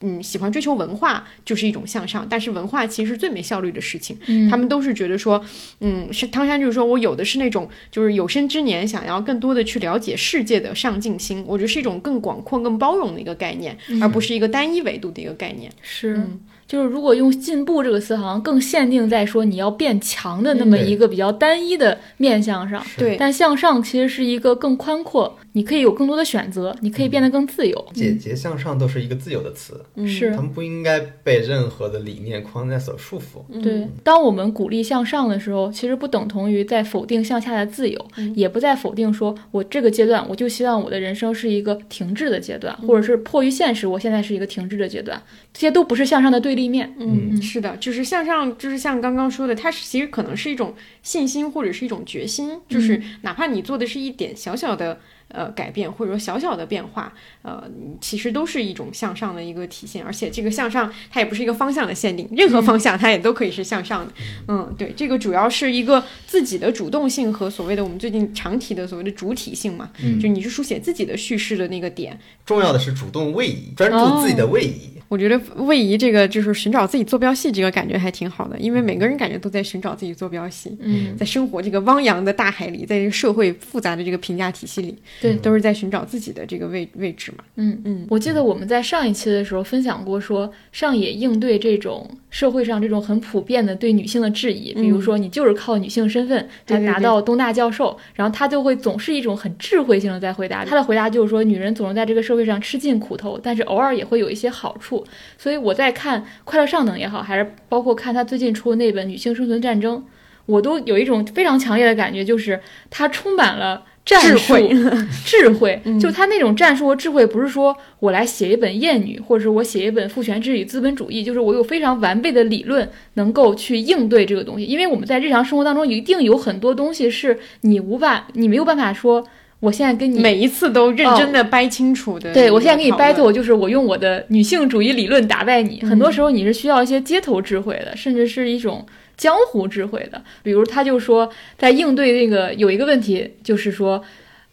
[0.00, 4.16] 嗯，喜欢追求文化就是一种向上，但是文化其实是最没效率的事情。
[4.26, 5.42] 嗯，他们都是觉得说，
[5.80, 15.70] 嗯，是汤山就是说我有的是那种就是有生之年想要更多的去了解世界的上进心，我觉得是一种更广阔、更包容的一个概念，而不是一个单一维度的一个概念。
[15.80, 16.22] 是。
[16.66, 22.84] 就是如果用进步这个词，好像更限定在说你要变强的那么一个比较单一的面向上。
[22.98, 27.88] 对，但向上其实是一个更宽阔，你可以有更多的选择，你可以变得更自由。
[27.94, 30.30] 简洁向上都是一个自由的词，是。
[30.34, 33.62] 他们不应该被任何的理念框架所束缚。
[33.62, 45.22] 对，当我们鼓励向上的时候，其实不等同于在否定向下的自由，也不在否定说我这个阶段我就希望我的人生是一个停滞的阶段，或者是迫于现实，我现在是一个停滞的阶段，
[45.54, 46.56] 这些都不是向上的对。
[46.56, 54.98] 立面，嗯，是的，就是向上，就是像刚刚说的，它其实可能是一种信心或者是一种决心，就是哪怕你做的是一点小小的
[55.28, 57.12] 呃改变，或者说小小的变化，
[57.42, 57.62] 呃，
[58.00, 60.04] 其实都是一种向上的一个体现。
[60.04, 64.12] 而且这个向上，它也不是一个方向的限定，任何方向它也都可以是向上的。
[64.48, 72.18] 嗯，对，这个主要是一个自己的主动性和所谓的我们最近常提的所谓的主体性嘛，就你是书写自己的叙事的那个点。
[72.44, 74.92] 重要的是主动位移，专注自己的位移。
[75.08, 80.76] 我觉得位移这个就是寻找自己坐标系，这个感觉还挺好的，因为每个人感觉都在寻找自己坐标系。
[80.80, 87.44] 嗯，在生活这个汪洋的大海里，在这个社会复杂的这个评价体系里，对，都是在寻找自己的这个位位置嘛。
[87.56, 100.64] 嗯嗯，我记得我们在上一期的时候分享过，说上野应对这种社会上这种很普遍的对女性的质疑，比如说你就是靠女性身份才拿到东大教授，然后他就会总是一种很智慧性的在回答。
[100.64, 105.04] 他的回答就是说，女人总是在这个社会上吃尽苦头，但是偶尔也会有一些好处。
[105.38, 109.98] 所以我在看《快乐上等》也好，还是包括看他最近出的那本《女性生存战争》，
[110.46, 112.60] 我都有一种非常强烈的感觉，就是
[112.90, 114.68] 它充满了战术智慧
[115.26, 124.64] 智慧，嗯就他那种战术和智慧，不是说我来写一本《厌女》，或者是我写一本《父权制与资本主义》，就是我有非常完备的理论能够去应对这个东西。
[124.64, 129.26] 因为我们在日常生活当中一定有很多东西是你无法，你没有办法说，
[129.58, 135.80] 我现在跟你每一次都认真的掰清楚的、对我现在跟你 battle，就是我用我的女性主义理论打败你。
[135.82, 138.86] 很多时候你是需要一些街头智慧的，甚至是一种
[139.16, 140.22] 江湖智慧的。
[140.42, 144.02] 比如他就说，在应对那个有一个问题，就是说，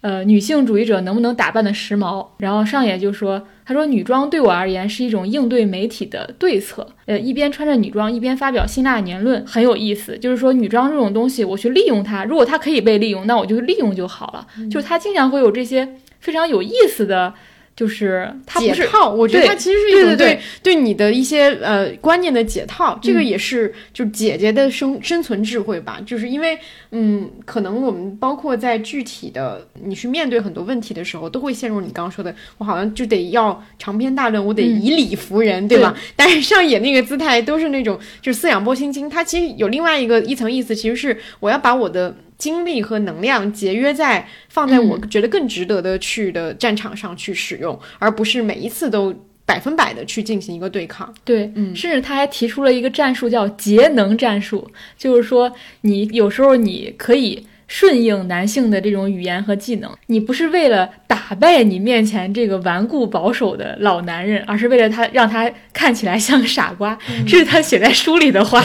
[0.01, 2.27] 呃，女性主义者能不能打扮的时髦？
[2.37, 6.87] 然后上野就说，他说女装对我而言是一种应对媒体的对策。
[7.05, 10.17] 呃，一边穿着女装，一边发表辛辣言论，很有意思。
[10.17, 14.47] 就是说，女装这种东西，我去利用它，如果它可以被利用，那我就利用就好了。
[14.69, 17.33] 就是他经常会有这些非常有意思的。
[17.75, 25.99] 就是他不是解套，我觉得对它其实是一种对对对你的一些呃观念的解套，这个嗯也是就姐姐的生生存智慧吧。
[26.05, 26.57] 就是因为
[26.91, 35.95] 嗯，可能我们包括在具体的你去面对很多问题的时候，都会陷入你刚刚说的，我好像就得要长篇大论，我得嗯以理服人，对吧？
[36.15, 42.15] 但是上野那个姿态都是那种就是四仰拨心经，它其实有另外一个一层意思，其实是我要把我的。
[42.43, 49.15] 精力和能量节约在放在我觉得更值得的去的战场上去使用，而不是每一次都
[49.45, 51.13] 百分百的去进行一个对抗。
[51.23, 55.49] 对，嗯甚至他还提出了一个战术叫节能战术，就是说
[55.81, 66.95] 你有时候你可以顺应男性的这种语言和技能，你不是为了打败你面前这个顽固保守的老男人，而是为了他让他看起来像个傻瓜。
[67.27, 68.61] 这是他写在书里的话。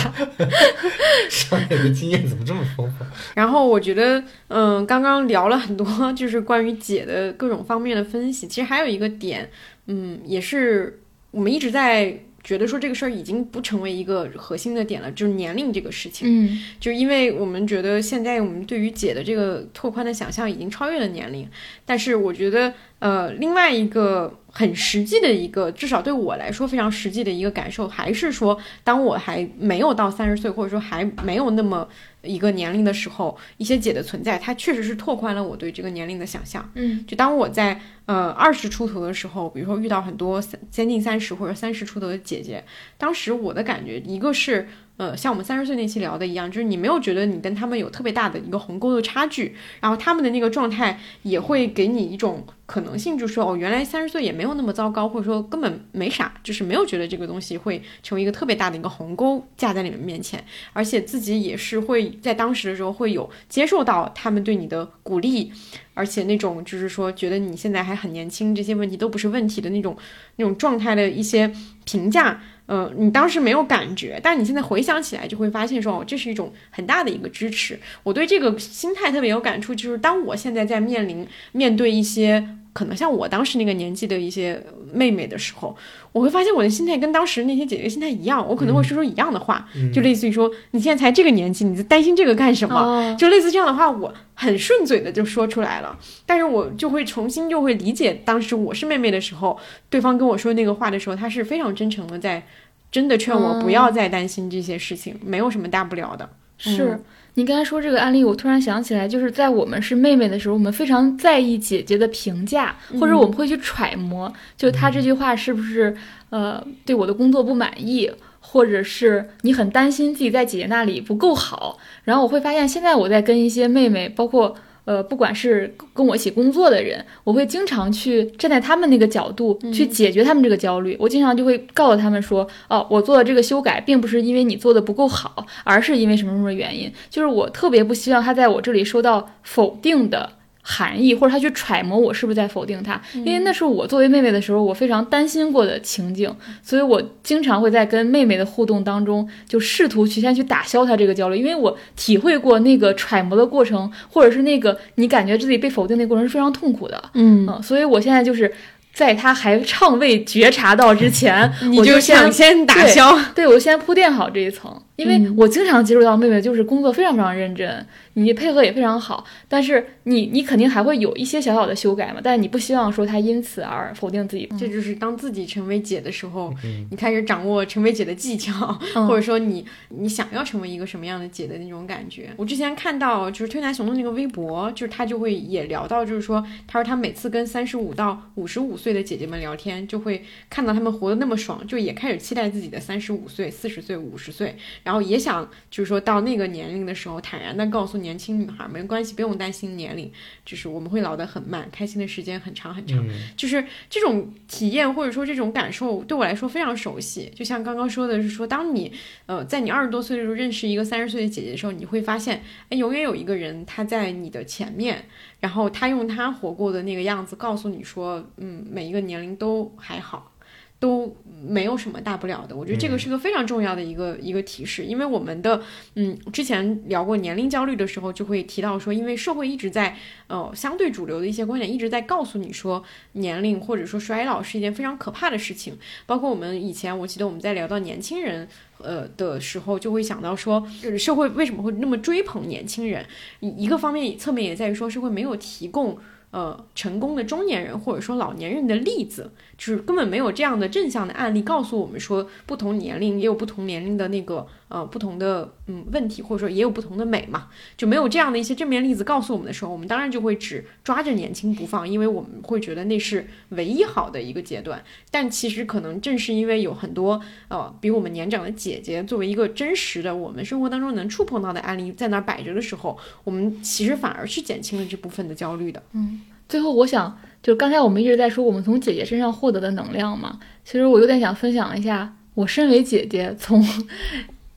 [1.31, 3.05] 上野的经验怎么这么丰富？
[3.35, 8.47] 然后我觉得，嗯，刚刚聊了很多，就是关于姐的各种方面的分析。
[8.47, 9.49] 其实还有一个点，
[9.87, 11.01] 嗯，也是
[11.31, 16.27] 我们一直在觉得说这个事儿已经不成为一个核心的点了，就是年龄这个事情。
[16.29, 21.49] 嗯就因为我们觉得现在我们对于姐的这个拓宽的想象已经超越了年龄，
[21.85, 31.87] 但是我觉得，呃，另外一个很实际的一个，至少对我来说非常实际的一个感受，还是说，当我还没有到三十岁，或者说还没有那么
[32.29, 36.71] 一个年龄的时候，一些姐的存在，它确实是拓宽了我对这个年龄的想象。
[36.75, 42.63] 嗯就当我在呃二十出头的时候，比如说遇到很多三将近三十或者三十出头的姐姐，
[42.97, 44.69] 当时我的感觉，一个是
[44.99, 65.53] 呃像我们三十岁那期聊的一样，就是你没有觉得你跟他们有特别大的一个鸿沟的差距，然后他们的那个状态也会给你一种可能性，就是说哦原来三十岁也没有那么糟糕，或者说根本没啥，就是没有觉得这个东西会成为一个特别大的一个鸿沟架在你们面前，而且自己也是会在当时的时候会有接受到他们对你的鼓励。
[65.95, 69.97] 而且那种就是说，觉得你现在还很年轻，这些问题都不是问题的那种
[70.37, 71.53] 那种状态的一些
[71.85, 77.79] 评价，嗯，你当时没有感觉，但你现在回想起来，就会发现说，哦，这是一种很大的一个支持。
[78.03, 84.63] 我对这个心态特别有感触，就是当我现在在面临面对一些可能像我当时那个年纪的一些
[84.93, 85.77] 妹妹的时候，
[86.13, 92.79] 我会发现我的心态跟当时那些姐姐心态一样，我可能会说出一样的话，就类似于说，你现在才这个年纪，你在担心这个干什么？
[92.79, 93.17] 哦。
[93.19, 99.59] 就类似这样的话，我很顺嘴的就说出来了，但是我就会重新就会理解当时我是妹妹的时候，
[99.91, 102.47] 对方跟我说那个话的时候，他是非常真诚的在
[102.93, 106.29] 真的劝我不要再担心这些事情，没有什么大不了的。
[106.61, 106.99] 是
[107.39, 115.97] 你刚才说这个案例，我突然想起来，就是在我们是妹妹的时候，我们非常在意姐姐的评价，或者我们会去揣摩，就她这句话是不是
[116.31, 118.11] 呃对我的工作不满意，
[118.41, 121.79] 或者是你很担心自己在姐姐那里不够好。
[122.03, 124.57] 然后我会发现，现在我在跟一些妹妹，包括。
[124.89, 130.97] 呃，不管是跟我一起工作的人，我会经常去站在他们那个角度去解决他们这个焦虑。
[130.99, 136.91] 我经常就会告诉他们说，哦，我做的这个修改，并不是因为你做的不够好，而是因为什么什么原因。
[137.11, 140.33] 就是我特别不希望他在我这里收到否定的
[140.71, 146.31] 含义，或者他去揣摩我是不是在否定他，因为那是我作为妹妹的时候，我非常担心过的情境，
[146.63, 158.53] 所以我经常会在跟妹妹的互动当中，就试图去先去打消他这个焦虑，因为我体会过那个揣摩的过程，或者是那个你感觉自己被否定的过程是非常痛苦的，嗯，嗯，所以我现在就是。
[158.95, 163.17] 在他还尚未觉察到之前， 你我就想先打对消。
[163.33, 174.51] 对我先铺垫好这一层，因为嗯我经常接触到妹妹就是工作非常非常认真，你配合也非常好，但是你你肯定还会有一些小小的修改嘛，但是你不希望说她因此而否定自己。
[174.59, 176.53] 这就是当自己成为姐的时候，
[176.91, 182.31] 你开始掌握成为姐的技巧， 嗯或者说你你想要成为一个什么样的姐的那种感觉。
[182.37, 194.57] 我之前看到就是推拿熊的那个微博，就是他就会也聊到，就是说他说他每次跟三十五到五十五岁的姐姐们聊天，就会看到他们活得那么爽，就也开始期待自己的三十五岁、四十岁、五十岁。
[194.89, 200.11] 然后也想就是说到那个年龄的时候，坦然的告诉年轻女孩，没关系，不用担心年龄，
[200.47, 203.05] 就是我们会老得很慢，开心的时间很长很长。
[203.37, 207.31] 就是这种体验或者说这种感受对我来说非常熟悉。
[207.37, 208.91] 就像刚刚说的是说，当你
[209.27, 215.05] 呃在你二十多岁的时候认识一个三十岁的姐姐的时候，你会发现，哎，永远有一个人她在你的前面，
[215.41, 220.33] 然后他用他活过的那个样子告诉你说，嗯，每一个年龄都还好。
[220.81, 225.61] 都没有什么大不了的，我觉得这个是个非常重要的一个一个提示，因为我们的
[225.95, 229.97] 嗯之前聊过年龄焦虑的时候，就会提到说，因为社会一直在
[230.29, 232.83] 呃相对主流的一些观点一直在告诉你说，
[233.13, 235.77] 年龄或者说衰老是一件非常可怕的事情。
[236.07, 238.49] 包括我们以前，我记得我们在聊到年轻人
[238.79, 243.05] 呃的时候，就会想到说，就是社会为什么会那么追捧年轻人？
[243.41, 245.99] 一一个方面侧面也在于说，社会没有提供。
[246.31, 254.47] 呃，成功的中年人或者说老年人的例子，就是根本没有这样的正向的案例告诉我们说，不同年龄也有不同年龄的那个。
[254.69, 264.83] 呃，不同的嗯问题，或者说也有不同的美嘛，就没有这样的一些正面例子告诉我们的时候，我们当然就会只抓着年轻不放，因为我们会觉得那是唯一好的一个阶段。
[265.11, 275.83] 但其实可能正是因为有很多呃比我们年长的姐姐作为一个真实的我们生活当中能触碰到的案例在那摆着的时候，我们其实反而是减轻了这部分的焦虑的。
[275.95, 283.65] 嗯，最后我想，就刚才我们一直在说我们从姐姐身上获得的能量嘛，其实我有点想分享一下，我身为姐姐从。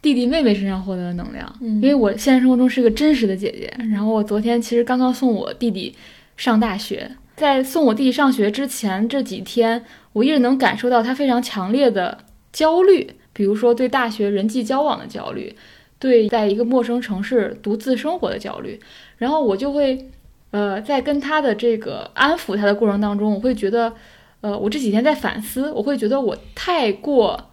[0.01, 3.71] 弟弟妹妹身上获得的能量，因为我现实生活中是个真实的姐姐。
[3.91, 5.95] 然后我昨天其实刚刚送我弟弟
[6.35, 12.17] 上大学，在送我弟弟上学之前这几天，我一直能感受到他非常强烈的
[12.51, 15.55] 焦虑，比如说对大学人际交往的焦虑，
[15.99, 18.79] 对在一个陌生城市独自生活的焦虑。
[19.17, 20.09] 然后我就会，
[20.49, 23.93] 呃，在跟他的这个安抚他的过程当中，我会觉得，
[24.41, 27.50] 呃，我这几天在反思，我会觉得我太过。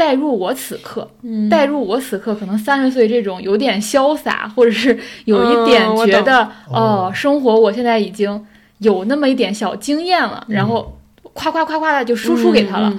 [0.00, 1.06] 代入我此刻，
[1.50, 8.46] 代入我此刻，可能三十岁这种有点潇洒，或者是有一点觉得哦，生活我现在已经
[8.78, 10.96] 有那么一点小经验了，然后
[11.34, 12.90] 夸夸夸夸的就输出给他了。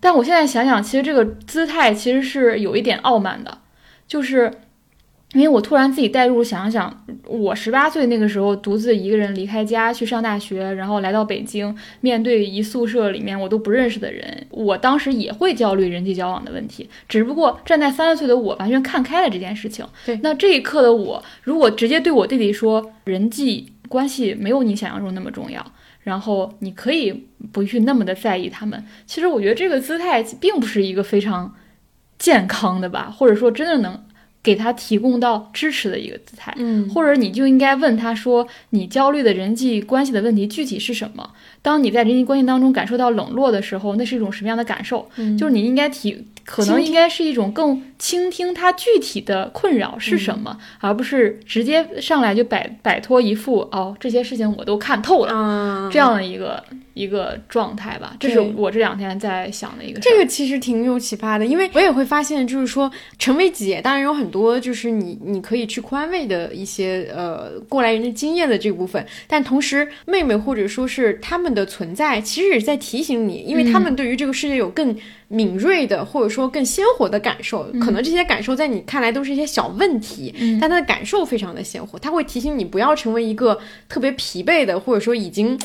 [0.00, 3.56] 但我现在想想，其实这个姿态其实是有一点傲慢的，
[4.06, 4.52] 就是。
[5.32, 16.90] 因为我突然自己代入想想，我十八岁那个时候独自一个人离开家去上大学，然后来到北京，面对一宿舍里面我都不认识的人，我当时也会焦虑人际交往的问题。
[17.08, 19.86] 只不过站在三十岁的我完全看开了这件事情。
[20.04, 25.64] 对，那这一刻的我，如果直接对我弟弟说人际关系没有你想象中那么重要，
[26.02, 31.54] 然后你可以不去那么的在意他们，其实我觉得这个姿态并不是一个非常
[32.18, 34.04] 健康的吧，或者说真的能。
[34.42, 41.32] 给他提供到支持的一个姿态，嗯，或者你就应该问他说，你焦虑的人际关系的问题具体是什么？
[41.62, 45.08] 当你在人际关系当中感受到冷落的时候，那是一种什么样的感受？
[45.16, 46.26] 嗯，就是你应该体。
[46.42, 56.60] 可能应该是一种更倾听他具体的困扰是什么，而不是直接上来就摆摆脱一副哦这些事情我都看透了这样的一个
[56.94, 58.16] 一个状态吧。
[58.18, 60.00] 这是我这两天在想的一个。
[60.00, 74.96] 这个其实挺有启发的，因为我也会发现，就是说成为姐，当然有很多就是你你可以去宽慰的一些呃过来人的经验的这部分，但同时妹妹或者说是他们的存在，其实也是在提醒你，因为他们对于这个世界有更。
[75.32, 83.56] 敏锐的，或者说更鲜活的感受，可能这些感受在你看来都是一些小问题，但他的感受非常的鲜活，他会提醒你不要成为一个
[83.88, 85.56] 特别疲惫的，或者说已经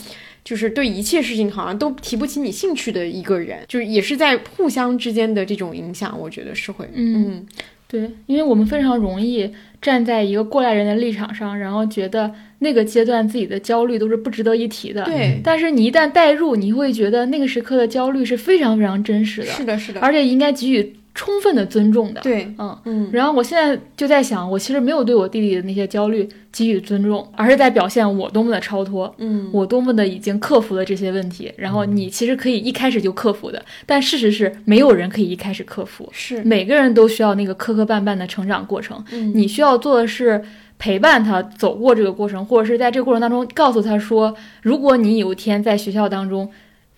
[0.44, 7.44] 就是对一切事情好像都提不起你兴趣的一个人，就是也是在互相之间的这种影响，我觉得是会，嗯，
[7.88, 9.52] 对，因为我们非常容易
[9.86, 12.34] 站在一个过来人的立场上，然后觉得。
[12.60, 15.40] 那个阶段自己的焦虑都是不值得一提的，对。
[15.44, 22.22] 但是你一旦代入，你会觉得那个时刻的焦虑是非常非常真实的，是的，是的，而且应该给予充分的尊重的。
[22.22, 23.10] 对，嗯嗯。
[23.12, 31.52] 然后我现在就在想，我其实没有对我弟弟的那些焦虑给予尊重，而是在表现我多么的超脱，嗯，我多么的已经克服了这些问题。
[31.58, 39.04] 然后你其实可以一开始就克服的，但事实是没有人可以一开始克服，是每个人都需要那个磕磕绊绊的成长过程。
[39.12, 40.44] 嗯，你需要做的是。
[40.78, 46.52] 陪伴他走过这个过程，或者是在这个过程当中告诉他说，如果你有一天在学校当中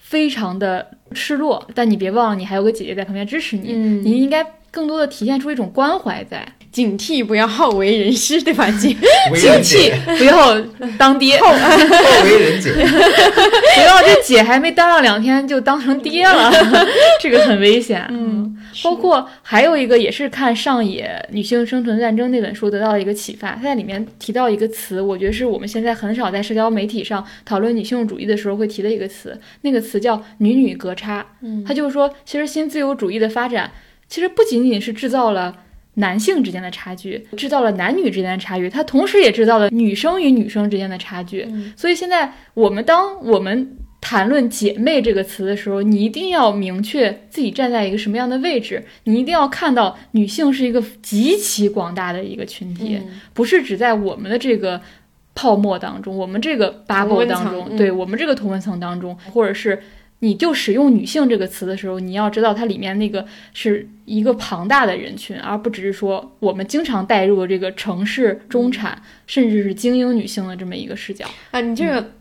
[0.09, 3.73] 非常的失落，但你别忘了，你还有个姐姐在旁边支持你。
[3.73, 6.47] 嗯，你应该更多的体现出一种关怀在。
[6.77, 8.69] 警惕不要好为人师，对吧？
[8.77, 8.95] 警
[9.33, 10.61] 警惕不要
[10.95, 11.51] 当爹，好
[12.23, 12.69] 为人姐，
[13.73, 16.51] 不要这姐还没当上两天就当成爹了，
[17.19, 18.05] 这个很危险。
[18.11, 31.25] 嗯，包括还有一个也是看上野女性生存战争那本书得到的一个启发，他在里面提到一个词，我觉得是我们现在很少在社交媒体上讨论女性主义的时候会提的一个词，那个词叫女女隔差。
[31.41, 33.71] 嗯，他就是说，其实新自由主义的发展
[34.07, 35.55] 其实不仅仅是制造了。
[35.99, 41.43] 男性之间的差距，制造了男女之间的差距，它同时也制造了女生与女生之间的差距。
[41.49, 54.79] 嗯所以现在我们当我们谈论“姐妹”这个词的时候，你一定要明确自己站在一个什么样的位置，你一定要看到女性是一个极其广大的一个群体，嗯不是只在我们的这个
[55.33, 59.81] 泡沫当中，我们这个 bubble 当中，嗯对我们这个同温层当中，或者是。
[60.19, 71.25] 你就使用“女性”这个词的时候，你要知道它里面那个是一个庞大的人群，而不只是说我们经常带入的这个城市中产，甚至是精英女性的这么一个视角。
[71.51, 72.11] 啊，你这个。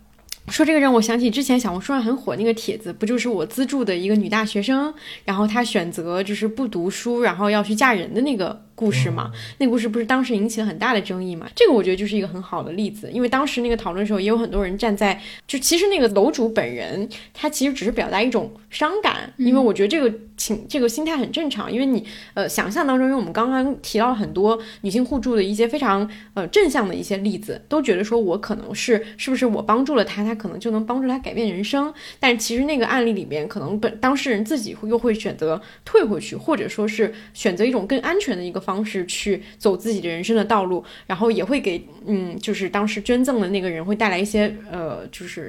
[0.49, 4.95] 说这个让我想起之前小红书上很火那个帖子，不就是我资助的一个女大学生，
[5.25, 9.33] 然后她选择就是不读书，然后要去嫁人的那个故事嘛？
[9.59, 11.49] 那个故事不是当时引起了很大的争议嘛？
[11.57, 22.05] 这个我觉得就是一个很好的例子，因为当时那个讨论的时候，也有很多人站在就其实那个楼主本人他其实只是表达一种伤感，因为我觉得这个情这个心态很正常，因为你
[22.35, 45.49] 呃想象当中，因为我们刚刚提到了很多女性互助的一些非常呃正向的一些例子，都觉得说我可能是是不是我帮助了他，他可能就能帮助他改变人生，但其实那个案例里面，可能本当事人自己会又会选择退回去，或者说是选择一种更安全的一个方式去走自己的人生的道路，然后也会给嗯，就是当时捐赠的那个人会带来一些呃，就是。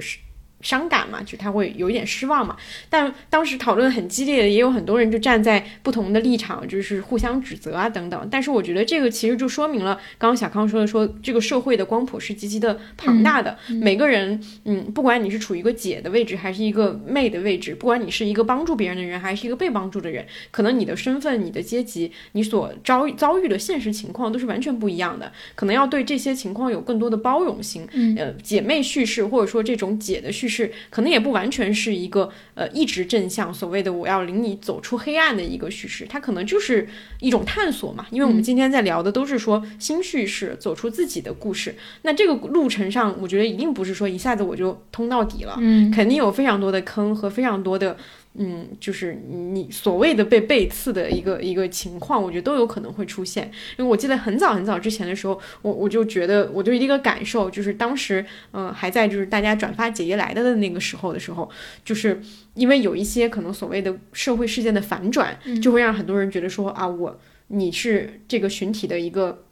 [0.60, 2.56] 伤感嘛，就他会有一点失望嘛。
[2.90, 8.28] 但当时讨论很激烈的，也有很多人就站在不同的立场，就是互相指责啊等等。
[8.30, 27.86] 但是我觉得这个其实就说明了，刚刚小康说的说，这个社会的光谱是极其的庞大的，每个人，嗯，不管你是处于一个姐的位置，还是一个妹的位置，不管你是一个帮助别人的人，还是一个被帮助的人，可能你的身份、你的阶级、你所遭遭遇的现实情况都是完全不一样的，可能要对这些情况有更多的包容心。
[27.92, 36.88] 嗯呃，姐妹叙事或者说这种姐的叙事，可能也不完全是一个呃一直正向，所谓的我要领你走出黑暗的一个叙事，它可能就是
[37.20, 38.06] 一种探索嘛。
[38.10, 41.74] 因为我们今天在聊的都是说新叙事，走出自己的故事。
[42.02, 47.96] 那这个路程上，我觉得一定不是说一下子我就通到底了，嗯肯定有非常多的坑和非常多的。
[48.38, 53.50] 嗯，就是你所谓的被背刺的一个一个情况，我觉得都有可能会出现。
[53.76, 61.50] 因为我记得很早很早之前的时候，我我就觉得，我就一个感受，就是当时，嗯、还在就是大家转发姐姐来的的那个时候的时候，
[61.84, 62.20] 就是
[62.54, 69.44] 因为有一些可能所谓的社会事件的反转，就会让很多人觉得说啊，我你是这个群体的一个。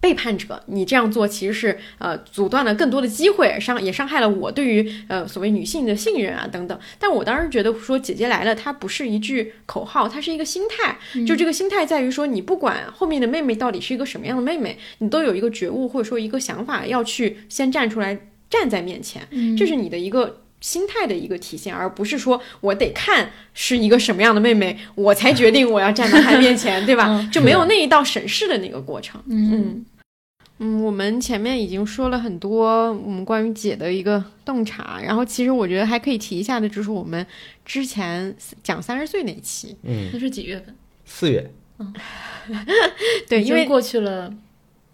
[0.00, 6.78] 背叛者，你这样做其实是呃阻断了更多的机会，伤也伤害了我对于呃所谓女性的信任啊等等。
[6.98, 10.98] 但我当时觉得说姐姐来了，它不是一句口号，它是一个心态。
[11.24, 20.42] 就这个心态在于说，你不管后面的妹妹到底是一个什么样的妹妹，你都有一个觉悟或者说一个想法，要去先站出来站在面前，这是你的一个。
[20.60, 27.28] 心态的一个体现，而不是说我得看是一个什么样的妹妹，我才决定我要站在她面前，对吧？
[27.32, 29.22] 就没有那一道审视的那个过程。
[29.28, 29.84] 嗯。
[30.58, 37.26] 嗯，我们前面已经说了很多我们关于姐的一个洞察，然后其实我觉得还可以提一下的，就是我们
[37.62, 40.74] 之前讲三十岁那一期，嗯，那是几月份？
[41.04, 41.50] 四月，
[43.28, 44.32] 对，因为过去了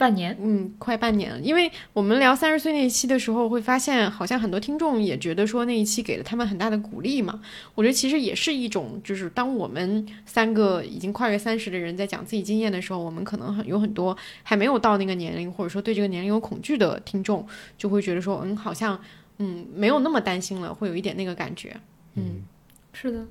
[0.03, 0.37] 半年。
[0.41, 1.39] 嗯，快半年了。
[1.39, 7.41] 因为我们聊三十岁那一期的时候，会发现好像很多听众也觉得说那一期给了他们很大的鼓励嘛。
[7.77, 17.47] 我觉得其实也是一种，就是当我们三个已经跨越三十的人在讲自己经验的时候，我们可能很有很多还没有到那个年龄，或者说对这个年龄有恐惧的听众，
[17.79, 18.99] 就会觉得说，嗯，好像
[19.39, 21.77] 嗯没有那么担心了，会有一点那个感觉。
[22.17, 22.43] 嗯
[22.93, 23.25] 是的，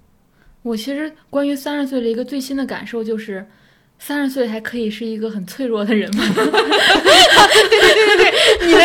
[0.64, 3.46] 我其实关于三十岁的一个最新的感受就是，
[4.04, 6.24] 三十岁还可以是一个很脆弱的人吗？
[6.34, 8.82] 对对对对对你的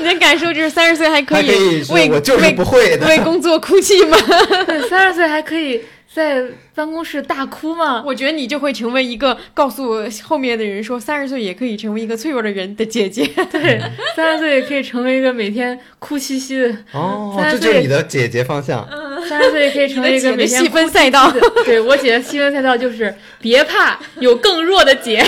[0.00, 4.18] 你的感受就是三十岁还可以为我就是为不会的，为工作哭泣吗？
[4.66, 5.80] 对，三十岁还可以
[6.12, 6.42] 在
[6.74, 8.02] 办公室大哭吗？
[8.04, 13.24] 我觉得你就会成为一个告诉后面的人说三十岁也可以成为一个脆弱的人的姐姐。
[13.50, 13.80] 对，
[14.16, 18.86] 三十岁也可以成为一个每天哭兮兮的，哦，三十岁这就是你的姐姐方向。
[19.28, 21.32] 三十岁可以成为一个每天细分赛道。
[21.64, 25.24] 对我姐的细分赛道就是别怕，有更弱的姐，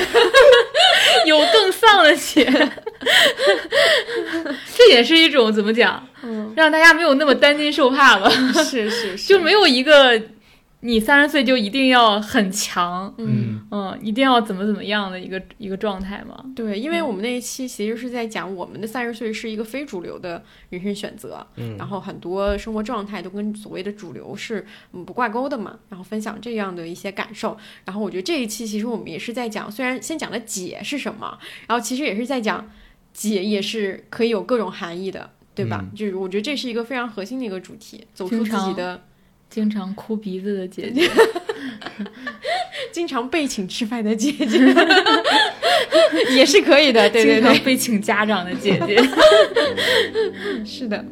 [1.26, 2.44] 有更丧的姐。
[4.76, 6.04] 这也是一种怎么讲？
[6.22, 8.28] 嗯，让大家没有那么担惊受怕吧。
[8.64, 10.20] 是是是，就没有一个
[10.80, 13.58] 你三十岁就一定要很强，嗯。
[13.70, 16.42] 嗯，一定要怎么怎么样的一个一个状态嘛。
[16.56, 27.58] 对，因为我们那一期其实是在讲我们的三十岁是一个非主流的人生选择，嗯然后很多生活状态都跟所谓的主流是嗯不挂钩的嘛，然后分享这样的一些感受。
[27.84, 32.70] 然后我觉得这一期其实我们也是在讲，虽然先讲了解是什么，然后其实也是在讲
[33.12, 35.84] 解也是可以有各种含义的，对吧？
[35.84, 39.02] 嗯就是我觉得这是一个非常核心的一个主题，走出自己的。
[39.50, 41.08] 经常哭鼻子的姐姐，
[42.92, 44.58] 经常被请吃饭的姐姐，
[46.36, 47.08] 也是可以的。
[47.10, 49.02] 对对对，被请家长的姐姐。
[50.64, 51.04] 是的。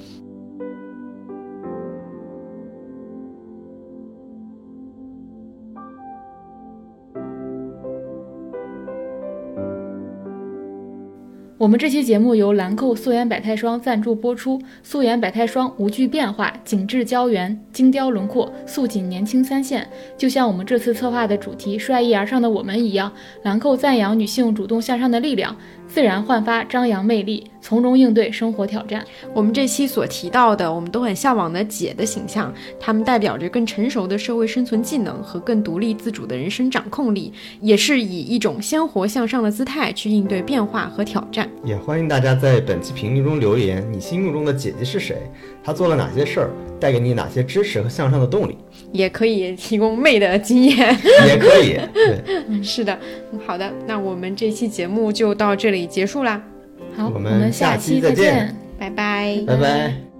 [11.58, 14.60] 我们这期节目由兰蔻素颜百态霜赞助播出。
[14.82, 19.88] 素颜百态霜无惧变化，紧致胶原，精雕轮廓，素紧年轻三线。
[20.18, 23.10] 就像我们这次策划的主题“率意而上的我们”一样，
[23.42, 25.56] 兰蔻赞扬女性主动向上的力量，
[25.88, 29.04] 自然焕发张扬魅力，从容应对生活挑战。
[29.34, 41.50] 我们这期所提到的，我们都很向往的姐的形象，她们代表着更成熟的社会生存技能和更独立自主的人生掌控力，也是以一种鲜活向上的姿态去应对变化和挑战。
[41.64, 45.16] 也欢迎大家在本期评论中留言，你心目中的姐姐是谁？
[45.64, 48.56] 她做了哪些事儿，带给你哪些支持和向上的动力？
[48.92, 51.80] 也可以提供妹的经验， 也可以。
[51.92, 52.96] 对， 是的，
[53.44, 56.40] 好的，那我们这期节目就到这里结束啦。
[56.96, 60.15] 好，我们下期再见，拜拜，拜拜。